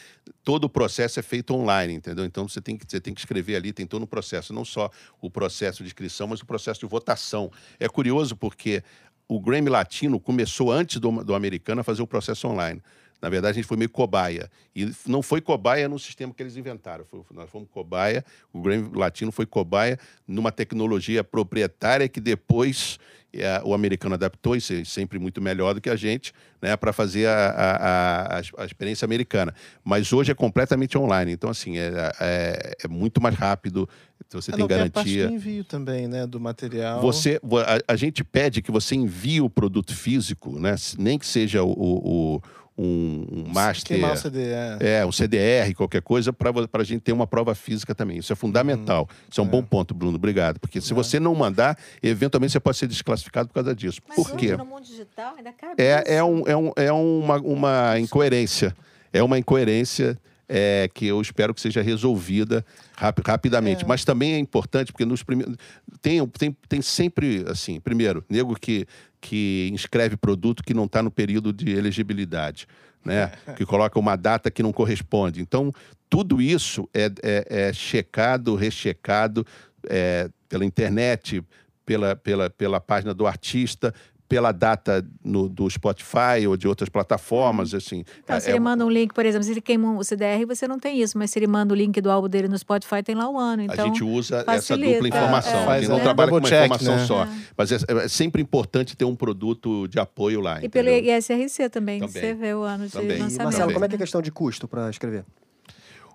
[0.43, 2.25] Todo o processo é feito online, entendeu?
[2.25, 4.89] Então você tem que, você tem que escrever ali, tem todo o processo, não só
[5.21, 7.51] o processo de inscrição, mas o processo de votação.
[7.79, 8.81] É curioso porque
[9.27, 12.81] o Grammy Latino começou antes do, do americano a fazer o processo online.
[13.21, 14.49] Na verdade, a gente foi meio cobaia.
[14.75, 17.05] E não foi cobaia no sistema que eles inventaram.
[17.05, 22.97] Foi, nós fomos cobaia, o Grammy Latino foi cobaia numa tecnologia proprietária que depois
[23.33, 27.27] é, o americano adaptou, e sempre muito melhor do que a gente, né, para fazer
[27.27, 29.53] a, a, a, a, experiência americana.
[29.83, 31.31] Mas hoje é completamente online.
[31.31, 33.87] Então, assim, é, é, é muito mais rápido.
[34.31, 35.03] Você é, tem não, garantia.
[35.03, 37.01] Tem a parte do envio também, né, do material.
[37.01, 37.39] Você,
[37.87, 42.41] a, gente pede que você envie o produto físico, né, nem que seja o, o
[42.81, 43.95] um, um master.
[43.95, 44.77] Queimar o CDR.
[44.79, 48.17] É, um CDR, qualquer coisa, para a gente ter uma prova física também.
[48.17, 49.01] Isso é fundamental.
[49.03, 49.17] Uhum.
[49.29, 49.49] Isso é um é.
[49.49, 50.15] bom ponto, Bruno.
[50.15, 50.59] Obrigado.
[50.59, 50.95] Porque se é.
[50.95, 54.01] você não mandar, eventualmente você pode ser desclassificado por causa disso.
[54.07, 54.57] Mas por quê?
[54.57, 58.75] no mundo digital ainda cabe é, é, um, é, um, é uma, uma incoerência.
[59.13, 60.17] É uma incoerência.
[60.53, 62.65] É, que eu espero que seja resolvida
[62.97, 63.85] rap rapidamente.
[63.85, 63.87] É.
[63.87, 65.55] Mas também é importante, porque nos primeiros.
[66.01, 68.85] Tem, tem, tem sempre, assim, primeiro, nego que
[69.21, 72.67] que inscreve produto que não está no período de elegibilidade,
[73.05, 73.31] né?
[73.55, 75.41] que coloca uma data que não corresponde.
[75.41, 75.71] Então,
[76.09, 79.45] tudo isso é, é, é checado, rechecado
[79.87, 81.43] é, pela internet,
[81.85, 83.93] pela, pela, pela página do artista,
[84.31, 87.77] pela data no, do Spotify ou de outras plataformas, uhum.
[87.77, 88.05] assim.
[88.23, 90.69] Então, se é, ele manda um link, por exemplo, se ele queima o CDR, você
[90.69, 93.13] não tem isso, mas se ele manda o link do álbum dele no Spotify, tem
[93.13, 93.63] lá o ano.
[93.63, 94.85] Então, a gente usa facilita.
[94.85, 95.59] essa dupla informação.
[95.59, 96.01] É, a gente não é.
[96.01, 97.05] trabalha com uma check, informação né?
[97.05, 97.23] só.
[97.25, 97.29] É.
[97.57, 100.61] Mas é, é, sempre importante ter um produto de apoio lá.
[100.61, 100.93] E entendeu?
[100.93, 103.19] pelo ISRC também, também, você vê o ano de também.
[103.19, 103.43] lançamento.
[103.43, 105.25] Marcelo, como é que é a questão de custo para escrever?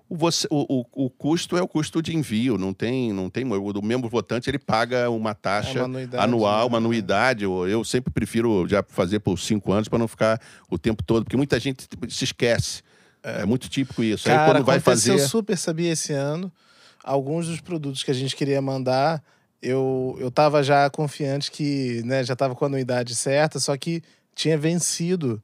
[0.09, 3.43] Você, o, o, o, custo é o custo de envio, não tem, não tem.
[3.45, 6.65] O membro votante ele paga uma taxa é uma anual, né?
[6.67, 7.43] uma anuidade.
[7.43, 11.35] Eu sempre prefiro já fazer por cinco anos para não ficar o tempo todo, porque
[11.35, 12.83] muita gente se esquece.
[13.21, 14.23] É, muito típico isso.
[14.23, 15.19] Cara, Aí quando vai fazer.
[15.19, 16.49] super, sabia, esse ano.
[17.03, 19.21] Alguns dos produtos que a gente queria mandar,
[19.61, 24.01] eu, eu tava já confiante que né, já tava com a anuidade certa, só que
[24.33, 25.41] tinha vencido.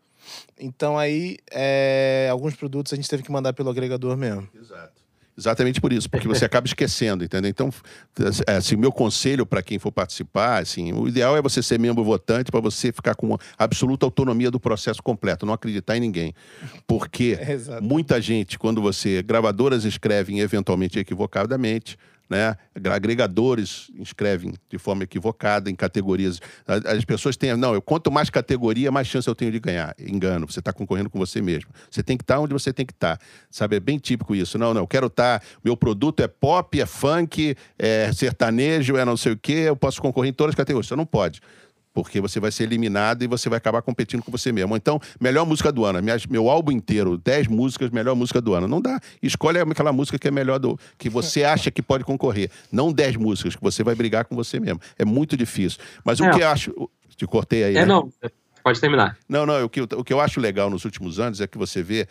[0.60, 4.48] Então aí, é, alguns produtos a gente teve que mandar pelo agregador mesmo.
[4.56, 5.04] Exato.
[5.38, 7.50] Exatamente por isso, porque você acaba esquecendo, entendeu?
[7.50, 7.74] Então,
[8.48, 12.04] é, assim, meu conselho para quem for participar, assim, o ideal é você ser membro
[12.04, 16.34] votante para você ficar com absoluta autonomia do processo completo, não acreditar em ninguém.
[16.86, 17.84] Porque Exato.
[17.84, 19.24] muita gente, quando você.
[19.24, 21.98] Gravadoras escrevem eventualmente equivocadamente,
[22.30, 22.56] né?
[22.92, 26.40] Agregadores escrevem de forma equivocada em categorias.
[26.68, 27.56] As pessoas têm.
[27.56, 29.96] Não, eu quanto mais categoria, mais chance eu tenho de ganhar.
[30.00, 31.70] Engano, você está concorrendo com você mesmo.
[31.90, 33.20] Você tem que estar onde você tem que estar.
[33.50, 34.58] Sabe, é bem típico isso.
[34.58, 35.44] Não, não, eu quero estar.
[35.64, 40.02] Meu produto é pop, é funk, é sertanejo, é não sei o quê, eu posso
[40.02, 40.88] concorrer em todas as categorias.
[40.88, 41.42] Você não pode.
[41.94, 44.76] Porque você vai ser eliminado e você vai acabar competindo com você mesmo.
[44.76, 46.02] Então, melhor música do ano.
[46.02, 48.68] Minhas- meu álbum inteiro, 10 músicas, melhor música do ano.
[48.68, 49.00] Não dá.
[49.22, 50.78] Escolhe aquela música que é melhor do.
[50.98, 52.50] que você acha que pode concorrer.
[52.72, 54.82] Não 10 músicas, que você vai brigar com você mesmo.
[54.98, 55.80] É muito difícil.
[56.04, 56.90] Mas o que eu acho.
[57.16, 57.78] Te cortei aí.
[57.78, 57.86] É, né?
[57.86, 58.12] não.
[58.64, 59.18] Pode terminar.
[59.28, 61.84] Não, não, o que, o que eu acho legal nos últimos anos é que você
[61.84, 62.08] vê,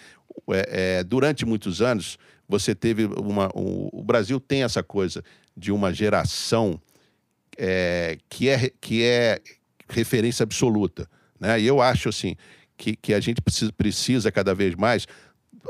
[0.50, 3.48] é, é, durante muitos anos, você teve uma.
[3.54, 5.24] O, o Brasil tem essa coisa
[5.56, 6.78] de uma geração
[7.56, 9.40] é, que, é, que é
[9.92, 11.08] referência absoluta.
[11.38, 11.60] Né?
[11.60, 12.36] E eu acho assim
[12.76, 15.06] que, que a gente precisa, precisa cada vez mais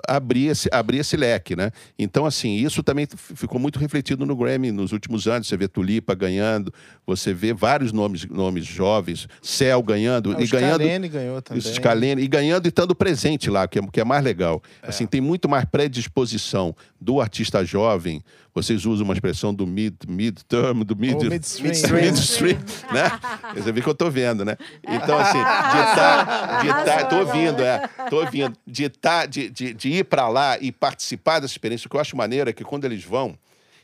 [0.09, 1.71] abrir esse, abrir esse leque, né?
[1.99, 5.47] Então, assim, isso também ficou muito refletido no Grammy nos últimos anos.
[5.47, 6.73] Você vê Tulipa ganhando,
[7.07, 10.83] você vê vários nomes, nomes jovens, Cell ganhando, Ah, e ganhando.
[10.83, 11.63] Scalene ganhou também.
[11.63, 14.63] Scalene, e ganhando e estando presente lá, que é, que é mais legal.
[14.83, 18.23] Assim, tem muito mais predisposição do artista jovem.
[18.55, 22.03] Vocês usam uma expressão do mid, mid-term, do mid, Ou midstream.
[22.13, 22.59] midstream,
[22.93, 23.11] né?
[23.55, 24.59] Você vê que eu tô vendo, né?
[24.87, 29.73] Então, assim, de tá, de tá, tô ouvindo, é, tô ouvindo, de, tá, de, de,
[29.73, 32.63] de ir para lá e participar dessa experiência, o que eu acho maneiro é que
[32.63, 33.39] quando eles vão,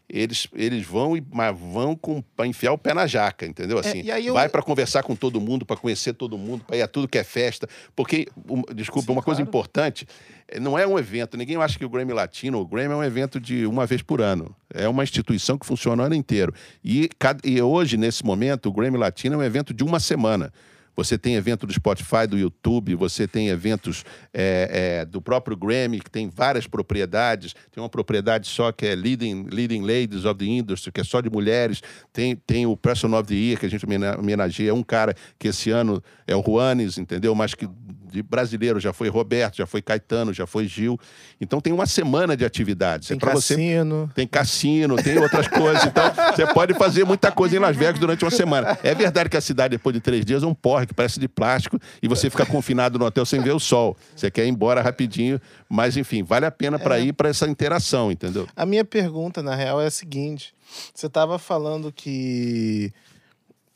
[0.09, 3.79] eles, eles vão e mas vão com para enfiar o pé na jaca, entendeu?
[3.79, 6.77] Assim, e aí eu- vai para conversar com todo mundo, para conhecer todo mundo, para
[6.77, 9.49] ir a tudo que é festa, porque um, desculpa, Sim, uma coisa claro.
[9.51, 10.07] importante,
[10.49, 13.05] eh, não é um evento, ninguém acha que o Grammy Latino, o Grammy é um
[13.05, 14.55] evento de uma vez por ano.
[14.73, 16.55] É uma instituição que funciona o ano inteiro.
[16.85, 17.11] E,
[17.45, 20.53] e hoje, nesse momento, o Grammy Latino é um evento de uma semana.
[20.99, 26.01] Você tem evento do Spotify, do YouTube, você tem eventos é, é, do próprio Grammy,
[26.01, 27.55] que tem várias propriedades.
[27.71, 31.21] Tem uma propriedade só que é Leading, Leading Ladies of the Industry, que é só
[31.21, 31.81] de mulheres.
[32.13, 34.75] Tem, tem o Person of the Year, que a gente homena- homenageia.
[34.75, 37.33] Um cara que esse ano é o Juanes, entendeu?
[37.33, 37.69] Mas que
[38.11, 40.99] de brasileiro já foi Roberto, já foi Caetano, já foi Gil.
[41.41, 43.09] Então tem uma semana de atividades.
[43.09, 44.11] Tem é para você cassino.
[44.15, 45.85] tem cassino, tem outras coisas.
[45.85, 46.05] Então,
[46.35, 48.79] você pode fazer muita coisa em Las Vegas durante uma semana.
[48.83, 51.29] É verdade que a cidade, depois de três dias, é um porre que parece de
[51.29, 53.97] plástico e você fica confinado no hotel sem ver o sol.
[54.15, 58.11] Você quer ir embora rapidinho, mas enfim, vale a pena para ir para essa interação,
[58.11, 58.47] entendeu?
[58.57, 60.55] A minha pergunta, na real, é a seguinte:
[60.95, 62.93] você estava falando que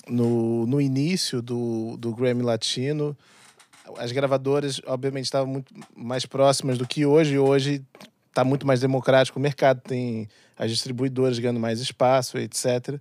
[0.08, 3.16] no, no início do, do Grammy Latino,
[3.99, 7.38] as gravadoras, obviamente, estavam muito mais próximas do que hoje.
[7.38, 7.82] Hoje
[8.28, 10.28] está muito mais democrático o mercado, tem
[10.59, 12.99] as distribuidoras ganhando mais espaço, etc.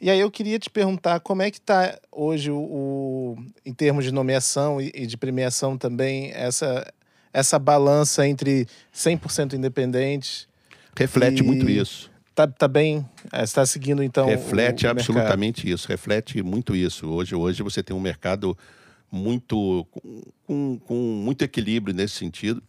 [0.00, 4.04] E aí eu queria te perguntar como é que está hoje, o, o- em termos
[4.04, 6.86] de nomeação e, e de premiação também, essa,
[7.32, 10.48] essa balança entre 100% independentes
[10.96, 12.10] Reflete E- muito isso.
[12.34, 13.06] Tá, tá bem?
[13.32, 14.26] Está seguindo, então.
[14.26, 14.98] reflete o- o mercado.
[15.18, 17.06] absolutamente isso, reflete muito isso.
[17.08, 18.56] Hoje, hoje você tem um mercado
[19.10, 19.86] muito
[20.46, 22.62] com, com, muito equilíbrio nesse sentido.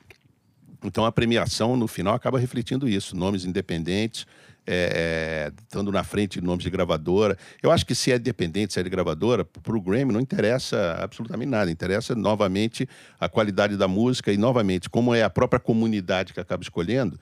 [0.83, 4.25] Então a premiação no final acaba refletindo isso, nomes independentes,
[4.65, 7.37] é, é, estando na frente de nomes de gravadora.
[7.61, 10.97] Eu acho que se é independente, se é de gravadora, para o Grammy não interessa
[10.99, 11.69] absolutamente nada.
[11.69, 12.87] Interessa novamente
[13.19, 17.19] a qualidade da música e novamente como é a própria comunidade que acaba escolhendo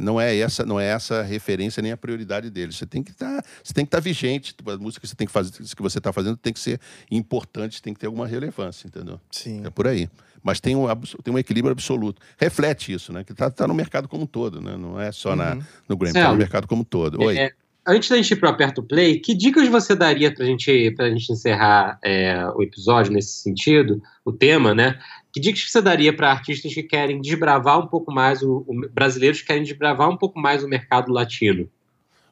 [0.00, 3.44] não é essa não é essa referência nem a prioridade dele você tem que estar
[3.62, 4.54] você tem que estar vigente.
[4.66, 6.80] A música que você tem que fazer que você está fazendo tem que ser
[7.10, 9.20] importante tem que ter alguma relevância entendeu?
[9.30, 9.62] Sim.
[9.64, 10.08] é por aí.
[10.42, 10.86] Mas tem um
[11.22, 12.20] tem um equilíbrio absoluto.
[12.36, 13.24] Reflete isso né?
[13.24, 14.76] Que está tá no mercado como um todo né?
[14.76, 15.56] Não é só na
[15.88, 16.32] no Grammy tá Celo.
[16.32, 17.22] no mercado como um todo.
[17.22, 17.38] Oi.
[17.38, 17.52] É,
[17.86, 21.32] antes da gente ir pro Aperto Play, que dicas você daria pra gente, pra gente
[21.32, 24.98] encerrar é, o episódio nesse sentido, o tema, né?
[25.34, 28.88] Que dicas que você daria para artistas que querem desbravar um pouco mais, o, o-
[28.88, 31.68] brasileiros que querem desbravar um pouco mais o mercado latino?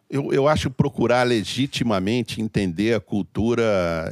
[0.09, 3.65] Eu, eu acho procurar legitimamente entender a cultura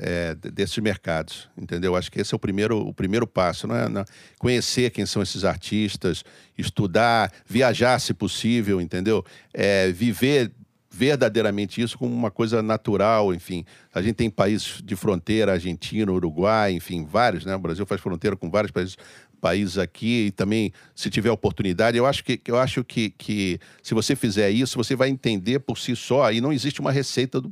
[0.03, 1.95] é, desses mercados, entendeu?
[1.95, 3.89] Acho que esse é o primeiro, o primeiro passo, não é?
[3.89, 4.05] Não-
[4.39, 6.25] conhecer quem são esses artistas,
[6.59, 9.25] estudar, viajar se possível, entendeu?
[9.55, 10.51] É, viver
[10.91, 13.65] verdadeiramente isso como uma coisa natural, enfim.
[13.95, 17.55] A gente tem países de fronteira, Argentina, Uruguai, enfim, vários, né?
[17.55, 18.97] O Brasil faz fronteira com vários países,
[19.41, 23.95] países aqui e também, se tiver oportunidade, eu acho que, eu acho que, que se
[23.95, 27.43] você fizer isso, você vai entender por si só e não existe uma receita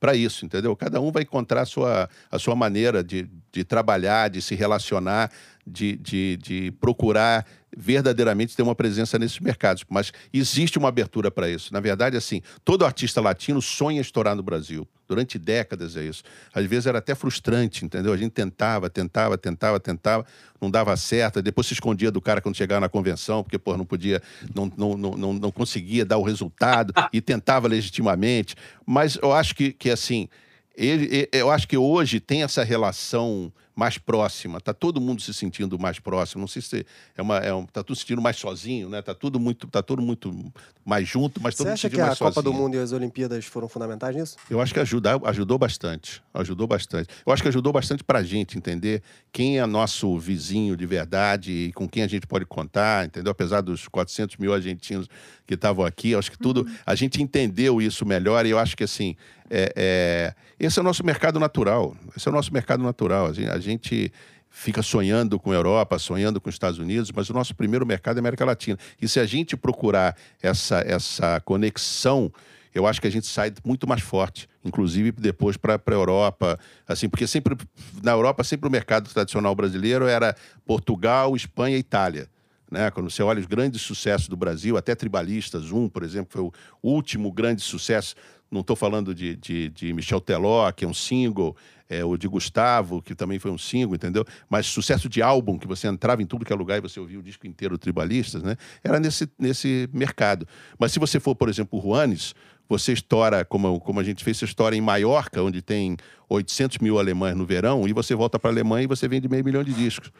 [0.00, 0.74] para isso, entendeu?
[0.76, 5.30] Cada um vai encontrar a sua, a sua maneira de, de trabalhar, de se relacionar,
[5.66, 9.84] de, de, de procurar verdadeiramente ter uma presença nesses mercados.
[9.88, 11.72] Mas existe uma abertura para isso.
[11.72, 14.86] Na verdade, assim, todo artista latino sonha estourar no Brasil.
[15.06, 16.22] Durante décadas é isso.
[16.54, 18.12] Às vezes era até frustrante, entendeu?
[18.12, 20.24] A gente tentava, tentava, tentava, tentava,
[20.60, 21.42] não dava certo.
[21.42, 24.22] Depois se escondia do cara quando chegava na convenção, porque, pô, não podia,
[24.54, 28.54] não, não, não, não, conseguia dar o resultado e tentava legitimamente.
[28.86, 30.28] Mas eu acho que, que assim,
[30.74, 35.78] ele, eu acho que hoje tem essa relação mais próxima, tá todo mundo se sentindo
[35.78, 36.40] mais próximo.
[36.40, 39.02] Não sei se é uma, é um, tá tudo se sentindo mais sozinho, né?
[39.02, 40.52] Tá tudo muito, tá todo muito
[40.84, 42.42] mais junto, mas todo Você mundo acha que a Copa sozinho.
[42.42, 44.36] do Mundo e as Olimpíadas foram fundamentais nisso?
[44.48, 46.22] Eu acho que ajuda, ajudou bastante.
[46.32, 47.08] Ajudou bastante.
[47.26, 49.02] Eu acho que ajudou bastante para a gente entender
[49.32, 53.32] quem é nosso vizinho de verdade e com quem a gente pode contar, entendeu?
[53.32, 55.08] Apesar dos 400 mil argentinos
[55.46, 56.66] que estavam aqui, acho que tudo.
[56.84, 59.16] A gente entendeu isso melhor e eu acho que, assim,
[59.50, 61.96] é, é, esse é o nosso mercado natural.
[62.16, 63.26] Esse é o nosso mercado natural.
[63.26, 64.12] A gente, a gente
[64.50, 68.16] fica sonhando com a Europa, sonhando com os Estados Unidos, mas o nosso primeiro mercado
[68.16, 68.78] é a América Latina.
[69.02, 72.32] E se a gente procurar essa, essa conexão,
[72.72, 77.08] eu acho que a gente sai muito mais forte, inclusive depois para a Europa, assim,
[77.08, 77.56] porque sempre
[78.02, 82.28] na Europa sempre o mercado tradicional brasileiro era Portugal, Espanha e Itália.
[82.74, 82.90] Né?
[82.90, 86.52] Quando você olha os grandes sucessos do Brasil, até Tribalistas 1, por exemplo, foi o
[86.82, 88.16] último grande sucesso.
[88.50, 91.56] Não estou falando de, de, de Michel Teló, que é um single,
[91.88, 94.24] é, o de Gustavo, que também foi um single, entendeu?
[94.50, 97.18] Mas sucesso de álbum, que você entrava em tudo que é lugar e você ouvia
[97.18, 98.56] o disco inteiro Tribalistas, né?
[98.82, 100.44] Era nesse, nesse mercado.
[100.76, 102.34] Mas se você for, por exemplo, o Juanes,
[102.68, 105.96] você estoura, como, como a gente fez, você estoura em Maiorca, onde tem
[106.28, 109.44] 800 mil alemães no verão, e você volta para a Alemanha e você vende meio
[109.44, 110.10] milhão de discos.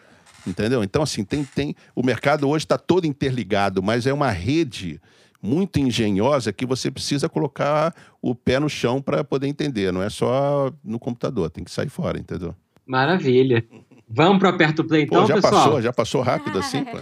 [0.46, 0.82] Entendeu?
[0.84, 1.74] Então, assim, tem, tem.
[1.94, 5.00] O mercado hoje está todo interligado, mas é uma rede
[5.42, 9.92] muito engenhosa que você precisa colocar o pé no chão para poder entender.
[9.92, 12.54] Não é só no computador, tem que sair fora, entendeu?
[12.86, 13.64] Maravilha.
[14.08, 15.52] Vamos pro Aperto Play então, pô, já pessoal?
[15.52, 16.98] passou, já passou rápido assim, pô.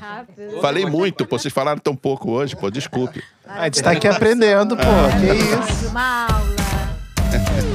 [0.60, 3.22] Falei muito, pô, vocês falaram tão pouco hoje, pô, desculpe.
[3.44, 4.82] A gente tá aqui aprendendo, pô.
[5.20, 5.90] Que isso?
[5.90, 7.62] Mais uma aula.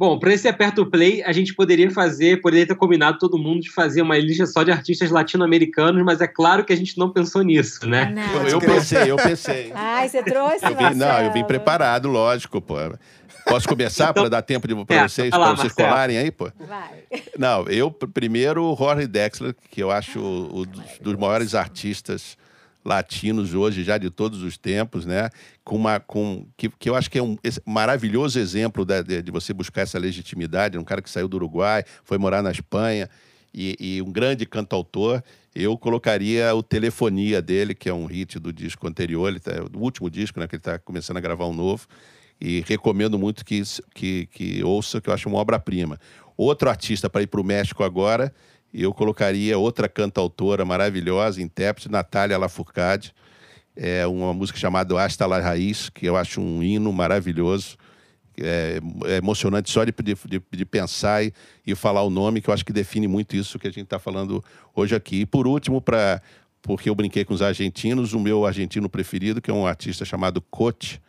[0.00, 3.70] Bom, para esse Aperto Play, a gente poderia fazer, poderia ter combinado todo mundo de
[3.70, 7.42] fazer uma lista só de artistas latino-americanos, mas é claro que a gente não pensou
[7.42, 8.10] nisso, né?
[8.14, 8.48] Não.
[8.48, 9.70] Eu pensei, eu pensei.
[9.74, 12.76] Ai, você trouxe, Eu vim, não, eu vim preparado, lógico, pô.
[13.46, 15.88] Posso começar para dar tempo para É, vocês, lá, pra vocês Marcelo.
[15.90, 16.50] colarem aí, pô?
[16.66, 17.04] Vai.
[17.38, 22.38] Não, eu pr- primeiro o Jorge Dexler, que eu acho o dos, dos maiores artistas
[22.90, 25.30] latinos hoje, já de todos os tempos, né?
[25.62, 29.30] Com uma, com, que, que eu acho que é um maravilhoso exemplo da- de, de
[29.30, 30.76] você buscar essa legitimidade.
[30.76, 33.08] Um cara que saiu do Uruguai, foi morar na Espanha
[33.54, 35.22] e, e um grande cantautor.
[35.54, 39.78] Eu colocaria o Telefonia dele, que é um hit do disco anterior, ele tá, do
[39.78, 40.48] último disco, né?
[40.48, 41.86] Que ele está começando a gravar um novo.
[42.40, 43.62] E recomendo muito que,
[43.94, 45.96] que, que ouça, que eu acho uma obra-prima.
[46.36, 48.32] Outro artista para ir para o México agora,
[48.72, 53.12] eu colocaria outra cantautora maravilhosa, intérprete, Natália Lafourcade.
[53.76, 57.76] É uma música chamada Hasta la Raiz, que eu acho um hino maravilhoso.
[58.38, 61.32] É, é emocionante só de, de, de- pensar e,
[61.66, 63.98] e falar o nome, que eu acho que define muito isso que a gente está
[63.98, 64.42] falando
[64.74, 65.20] hoje aqui.
[65.20, 66.22] E por último, para
[66.62, 70.40] porque eu brinquei com os argentinos, o meu argentino preferido, que é um artista chamado
[70.42, 71.00] Cote,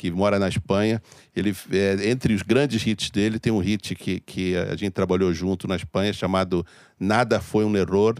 [0.00, 1.02] que mora na Espanha.
[1.36, 5.30] Ele, é, entre os grandes hits dele, tem um hit que, que a gente trabalhou
[5.34, 6.64] junto na Espanha, chamado
[6.98, 8.14] Nada Foi um Error,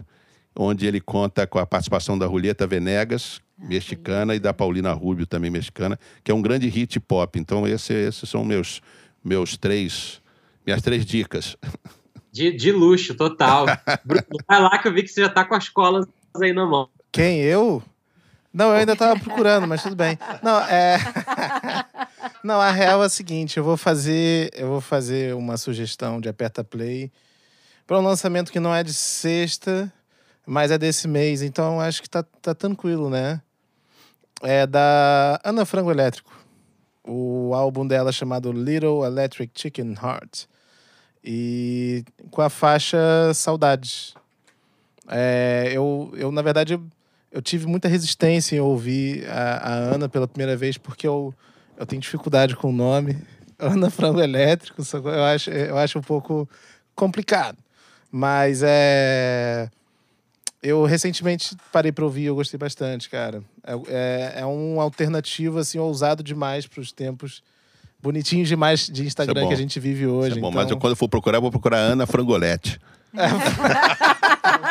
[0.55, 5.49] onde ele conta com a participação da Julieta Venegas, mexicana, e da Paulina Rubio, também
[5.49, 7.39] mexicana, que é um grande hit pop.
[7.39, 8.79] Então, esse, esses são meus,
[9.23, 10.21] meus três,
[10.63, 11.57] minhas três dicas.
[12.31, 13.65] De, de luxo, total.
[14.05, 16.05] Bruno, vai lá que eu vi que você já tá com as colas
[16.39, 16.87] aí na mão.
[17.11, 17.39] Quem?
[17.39, 17.81] Eu?
[18.53, 20.17] Não, eu ainda tava procurando, mas tudo bem.
[20.43, 20.97] Não, é.
[22.43, 26.27] Não, a real é a seguinte: eu vou fazer, eu vou fazer uma sugestão de
[26.27, 27.11] aperta play
[27.87, 29.91] para um lançamento que não é de sexta,
[30.45, 31.41] mas é desse mês.
[31.41, 33.41] Então acho que tá, tá tranquilo, né?
[34.41, 36.31] É da Ana Frango Elétrico.
[37.03, 40.45] O álbum dela chamado Little Electric Chicken Heart.
[41.23, 42.97] E com a faixa
[43.33, 44.15] Saudades.
[45.07, 46.83] É, eu, eu, na verdade, eu,
[47.31, 51.33] eu tive muita resistência em ouvir a, a Ana pela primeira vez, porque eu,
[51.77, 53.17] eu tenho dificuldade com o nome.
[53.57, 56.49] Ana Frango Elétrico, eu acho, eu acho um pouco
[56.95, 57.57] complicado.
[58.11, 59.69] Mas é.
[60.61, 63.41] Eu recentemente parei pra ouvir e eu gostei bastante, cara.
[63.63, 67.41] É, é, é um alternativo, assim, ousado demais pros tempos
[67.99, 69.47] bonitinhos demais de Instagram bom.
[69.47, 70.37] que a gente vive hoje.
[70.37, 70.61] é bom, então...
[70.61, 72.79] mas eu, quando eu for procurar, eu vou procurar a Ana Frangolete.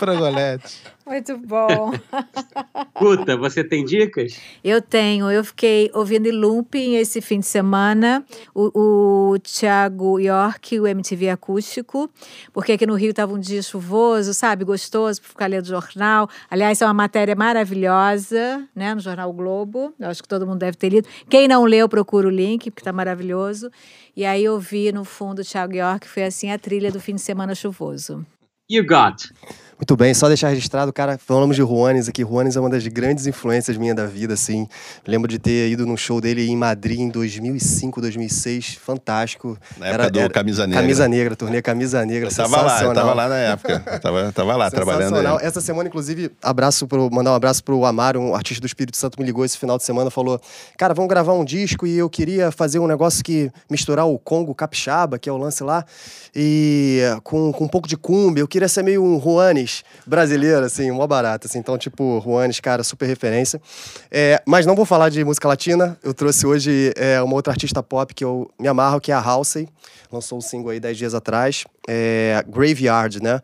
[0.00, 0.80] Frangolete.
[1.06, 1.92] Muito bom.
[2.98, 4.40] Guta, você tem dicas?
[4.64, 8.24] Eu tenho, eu fiquei ouvindo em looping esse fim de semana
[8.54, 12.08] o, o Thiago York, o MTV Acústico,
[12.50, 16.30] porque aqui no Rio estava um dia chuvoso, sabe, gostoso para ficar lendo jornal.
[16.50, 19.92] Aliás, é uma matéria maravilhosa, né, no jornal Globo.
[20.00, 21.08] Eu acho que todo mundo deve ter lido.
[21.28, 23.70] Quem não leu, procura o link, porque está maravilhoso.
[24.16, 27.14] E aí eu vi no fundo o Thiago York, foi assim a trilha do fim
[27.16, 28.24] de semana chuvoso.
[28.70, 29.28] You got.
[29.80, 32.20] Muito bem, só deixar registrado, cara, falamos de Juanes aqui.
[32.20, 34.68] Juanes é uma das grandes influências minha da vida, assim.
[35.06, 39.56] Lembro de ter ido num show dele em Madrid em 2005, 2006, fantástico.
[39.78, 40.82] Na época do Camisa Negra.
[40.82, 43.82] Camisa Negra, turnê Camisa Negra, Eu tava lá, eu tava lá na época.
[43.86, 45.38] Eu tava, tava lá, trabalhando aí.
[45.40, 49.18] Essa semana, inclusive, abraço pro, mandar um abraço pro Amaro, um artista do Espírito Santo,
[49.18, 50.38] me ligou esse final de semana, falou:
[50.76, 54.54] Cara, vamos gravar um disco e eu queria fazer um negócio que misturar o Congo
[54.54, 55.86] Capixaba, que é o lance lá,
[56.36, 58.42] e com, com um pouco de cumbia.
[58.42, 59.69] Eu queria ser meio um Juanes
[60.06, 61.46] brasileiro, assim, mó barato.
[61.46, 61.58] Assim.
[61.58, 63.60] Então, tipo, Juanes, cara, super referência.
[64.10, 65.98] É, mas não vou falar de música latina.
[66.02, 69.20] Eu trouxe hoje é, uma outra artista pop que eu me amarro, que é a
[69.20, 69.68] Halsey.
[70.12, 71.64] Lançou um single aí 10 dias atrás.
[71.88, 73.40] É, Graveyard, né?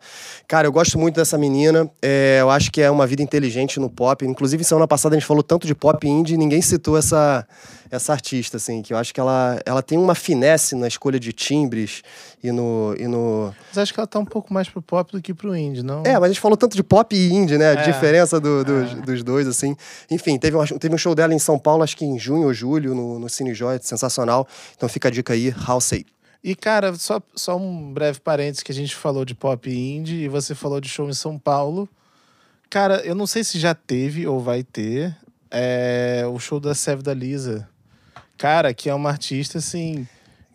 [0.47, 1.89] Cara, eu gosto muito dessa menina.
[2.01, 4.25] É, eu acho que é uma vida inteligente no pop.
[4.25, 7.47] Inclusive, semana passada a gente falou tanto de pop indie e ninguém citou essa,
[7.89, 11.31] essa artista, assim, que eu acho que ela, ela tem uma finesse na escolha de
[11.31, 12.03] timbres
[12.43, 13.53] e no, e no.
[13.69, 16.03] Mas acho que ela tá um pouco mais pro pop do que pro indie, não?
[16.05, 17.69] É, mas a gente falou tanto de pop e indie, né?
[17.69, 17.83] A É.
[17.83, 19.75] diferença do- dos, dos dois, assim.
[20.09, 22.53] Enfim, teve um, teve um show dela em São Paulo, acho que em junho ou
[22.53, 24.47] julho, no, no Cine Joy, sensacional.
[24.75, 26.05] Então fica a dica aí, Halsey.
[26.43, 30.27] E, cara, só, só um breve parênteses que a gente falou de pop indie e
[30.29, 31.89] você falou de show em São Paulo.
[32.69, 35.15] Cara, eu não sei se já teve ou vai ter
[35.49, 37.67] é, o show da Seve da Lisa.
[38.37, 40.07] Cara, que é uma artista, assim...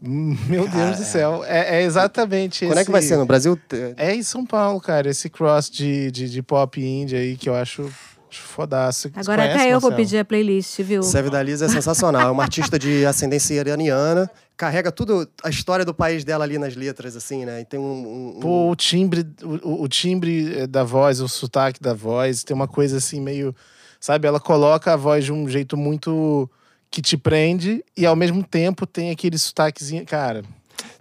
[0.03, 1.45] Meu Deus do céu.
[1.45, 3.17] É, é exatamente Quando é que vai ser?
[3.17, 3.59] No Brasil?
[3.97, 5.09] É em São Paulo, cara.
[5.09, 7.83] Esse cross de, de, de pop indie aí que eu acho,
[8.29, 9.11] acho fodaço.
[9.15, 11.03] Agora conhece, até eu vou pedir a playlist, viu?
[11.05, 12.23] Seve da Lisa é sensacional.
[12.29, 14.29] É uma artista de ascendência iraniana.
[14.57, 17.61] Carrega tudo, a história do país dela ali nas letras, assim, né?
[17.61, 17.83] E tem um...
[17.85, 22.43] um- um- Pô, o timbre, o, o timbre eh, da voz, o sotaque da voz,
[22.45, 23.55] tem uma coisa assim meio.
[24.01, 26.51] Sabe, ela coloca a voz de um jeito muito.
[26.93, 30.05] Que te prende e ao mesmo tempo tem aquele sotaquezinho.
[30.05, 30.45] Cara.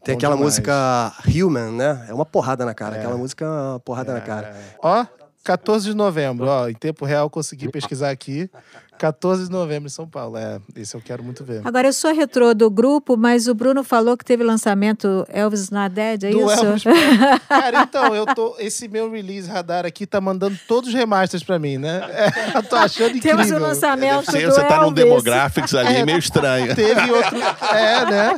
[0.02, 0.54] tem aquela demais.
[0.54, 2.06] música Human, né?
[2.08, 2.96] É uma porrada na cara.
[2.96, 3.00] É.
[3.00, 4.56] Aquela música é uma porrada na cara.
[4.82, 5.06] Ó,
[5.44, 8.50] 14 de novembro, ó, em tempo real consegui pesquisar aqui.
[8.98, 10.38] 14 de novembro em São Paulo.
[10.38, 11.62] É, esse eu quero muito ver.
[11.66, 15.90] Agora, eu sou retrô do grupo, mas o Bruno falou que teve lançamento Elvis Not
[15.96, 16.66] Dead, é Do isso?
[16.66, 16.84] Elvis
[17.50, 18.56] Cara, então, eu tô.
[18.60, 22.02] Esse meu release radar aqui tá mandando todos os remasters pra mim, né?
[22.12, 23.38] É, eu tô achando incrível.
[23.38, 25.04] Temos o lançamento Você, do você tá num Elvis.
[25.04, 26.76] demographics ali meio estranho.
[26.76, 27.38] Teve outro.
[27.74, 28.34] É, né?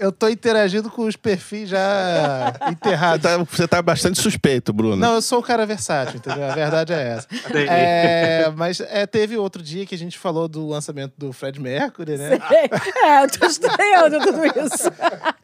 [0.00, 3.22] Eu tô interagindo com os perfis já Você enterrados.
[3.22, 4.96] tá, você tá bastante suspeito, Bruno.
[4.96, 6.50] Não, eu sou um cara versátil, entendeu?
[6.50, 7.26] A verdade é essa.
[7.68, 12.16] É, mas é, teve outro dia que a gente falou do lançamento do Fred Mercury,
[12.16, 12.38] né?
[13.04, 14.88] É, eu tô estranhando tudo isso.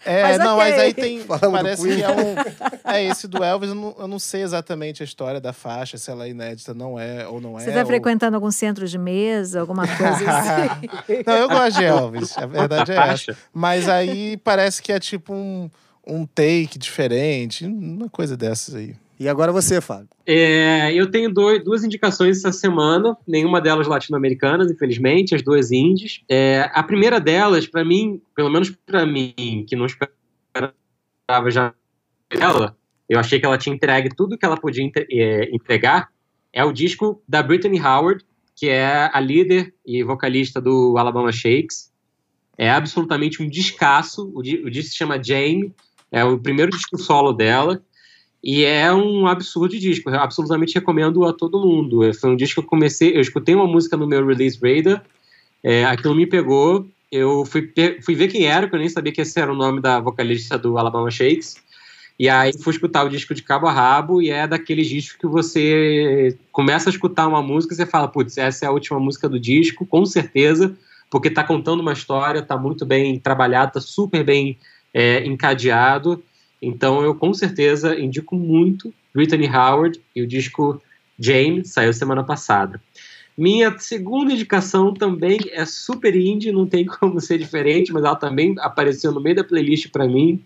[0.04, 0.70] É, Mas não, ok.
[0.70, 1.20] mas aí tem.
[1.20, 2.90] Falamos do parece que é um.
[2.92, 6.10] É esse do Elvis, eu não, eu não sei exatamente a história da faixa, se
[6.10, 7.62] ela é inédita, não é ou não é.
[7.64, 10.88] Você tá ou- frequentando algum centro de mesa, alguma coisa assim?
[11.26, 13.32] Não, eu gosto de Elvis, a verdade é Faixa.
[13.32, 13.40] essa.
[13.52, 15.70] Mas aí parece que é tipo um,
[16.06, 18.94] um take diferente, uma coisa dessas aí.
[19.22, 20.08] E agora você, Fábio.
[20.26, 26.22] É, eu tenho dois- duas indicações essa semana, nenhuma delas latino-americanas, infelizmente, as duas indies.
[26.28, 30.74] É, a primeira delas, pra mim, pelo menos pra mim, que não esperava
[31.52, 31.72] já
[32.30, 32.76] ela,
[33.08, 36.08] eu achei que ela tinha entregue tudo que ela podia é, entregar,
[36.52, 38.24] é o disco da Brittany Howard,
[38.56, 41.92] que é a líder e vocalista do Alabama Shakes.
[42.58, 45.72] É absolutamente um descasso, o disco se chama Jane,
[46.10, 47.80] é o primeiro disco solo dela,
[48.42, 50.10] e é um absurdo disco.
[50.10, 52.02] Eu absolutamente recomendo a todo mundo.
[52.02, 53.16] É, Foi um disco que eu comecei.
[53.16, 55.04] Eu escutei uma música no meu release radar.
[55.62, 56.86] É, aquilo me pegou.
[57.10, 57.72] Eu fui,
[58.04, 60.58] fui ver quem era, porque eu nem sabia que esse era o nome da vocalista
[60.58, 61.56] do Alabama Shakes.
[62.18, 64.20] E aí fui escutar o disco de cabo a rabo.
[64.20, 68.38] E é daqueles discos que você começa a escutar uma música e você fala: putz,
[68.38, 70.76] essa é a última música do disco, com certeza,
[71.08, 74.58] porque tá contando uma história, tá muito bem trabalhado, tá super bem
[74.92, 76.20] é, encadeado.
[76.62, 80.80] Então eu com certeza indico muito Brittany Howard e o disco
[81.18, 82.80] Jane, saiu semana passada.
[83.36, 88.54] Minha segunda indicação também é super indie, não tem como ser diferente, mas ela também
[88.58, 90.42] apareceu no meio da playlist para mim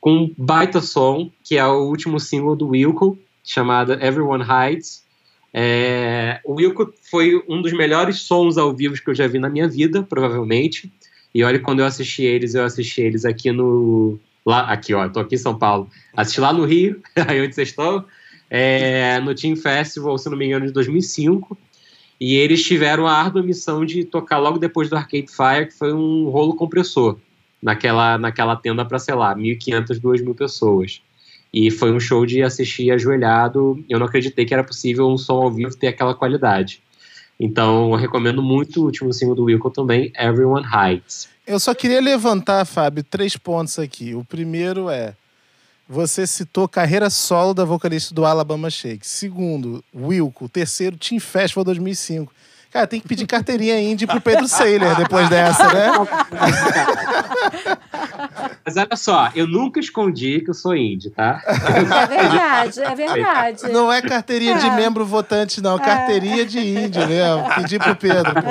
[0.00, 5.04] com um baita som, que é o último single do Wilco, chamada Everyone Hides.
[5.52, 9.50] É, o Wilco foi um dos melhores sons ao vivo que eu já vi na
[9.50, 10.90] minha vida, provavelmente.
[11.34, 14.18] E olha, quando eu assisti eles, eu assisti eles aqui no.
[14.44, 15.88] Lá, aqui, ó, eu tô aqui em São Paulo.
[16.14, 18.04] Assisti lá no Rio, aí onde vocês estão,
[18.48, 21.56] é, no Team Festival, se não me engano, de 2005.
[22.20, 25.92] E eles tiveram a árdua missão de tocar logo depois do Arcade Fire, que foi
[25.92, 27.18] um rolo compressor,
[27.62, 31.02] naquela, naquela tenda para, sei lá, 1.500, 2.000 pessoas.
[31.52, 33.82] E foi um show de assistir ajoelhado.
[33.88, 36.82] Eu não acreditei que era possível um som ao vivo ter aquela qualidade.
[37.38, 41.30] Então, eu recomendo muito o último single do Wilco também, Everyone Hides.
[41.50, 44.14] Eu só queria levantar, Fábio, três pontos aqui.
[44.14, 45.14] O primeiro é
[45.88, 49.04] você citou carreira solo da vocalista do Alabama Shake.
[49.04, 50.48] Segundo, Wilco.
[50.48, 52.32] Terceiro, Team Festival 2005.
[52.70, 55.90] Cara, tem que pedir carteirinha indie pro Pedro Saylor depois dessa, né?
[58.64, 61.42] Mas olha só, eu nunca escondi que eu sou indie, tá?
[61.48, 63.72] É verdade, é verdade.
[63.72, 65.80] Não é carteirinha de membro votante, não.
[65.80, 67.52] Carteirinha de índio mesmo.
[67.56, 68.50] Pedir pro Pedro, pô.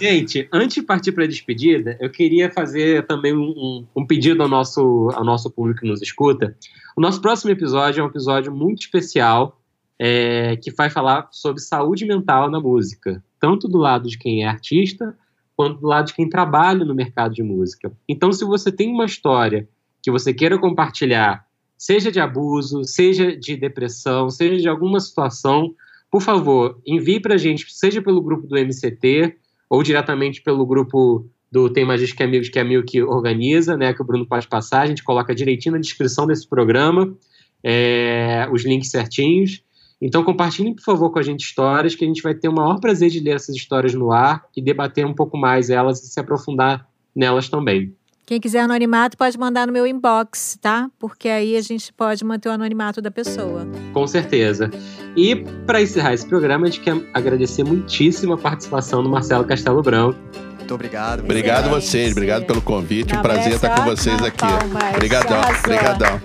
[0.00, 4.48] Gente, antes de partir para a despedida, eu queria fazer também um, um, pedido ao
[4.48, 6.56] nosso, ao nosso público que nos escuta.
[6.96, 9.60] O nosso próximo episódio é um episódio muito especial
[9.98, 14.48] é, que vai falar sobre saúde mental na música, tanto do lado de quem é
[14.48, 15.16] artista,
[15.56, 17.92] quanto do lado de quem trabalha no mercado de música.
[18.08, 19.68] Então, se você tem uma história
[20.02, 21.46] que você queira compartilhar,
[21.78, 25.74] seja de abuso, seja de depressão, seja de alguma situação,
[26.10, 29.36] por favor, envie para a gente, seja pelo grupo do MCT,
[29.68, 33.94] ou diretamente pelo grupo do Tem Mais que Amigos que é Amigo que organiza, né,
[33.94, 37.14] que o Bruno pode passar, a gente coloca direitinho na descrição desse programa,
[37.62, 39.62] é, os links certinhos.
[40.02, 42.80] Então compartilhem, por favor, com a gente histórias, que a gente vai ter o maior
[42.80, 46.18] prazer de ler essas histórias no ar e debater um pouco mais elas e se
[46.18, 47.94] aprofundar nelas também.
[48.26, 50.88] Quem quiser anonimato pode mandar no meu inbox, tá?
[50.98, 53.68] Porque aí a gente pode manter o anonimato da pessoa.
[53.92, 54.70] Com certeza.
[55.14, 55.36] E
[55.66, 60.18] para encerrar esse programa, a gente quer agradecer muitíssimo a participação do Marcelo Castelo Branco.
[60.56, 61.20] Muito obrigado.
[61.20, 63.12] Obrigado a vocês, obrigado pelo convite.
[63.12, 64.46] Não, um prazer estar com vocês aqui.
[64.94, 66.20] Obrigadão, obrigadão.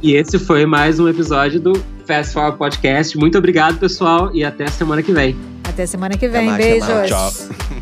[0.00, 1.72] E esse foi mais um episódio do
[2.06, 3.18] Fast Forward Podcast.
[3.18, 5.36] Muito obrigado, pessoal, e até semana que vem.
[5.64, 6.46] Até semana que vem.
[6.46, 7.08] Mais, Beijos.
[7.08, 7.32] Tchau.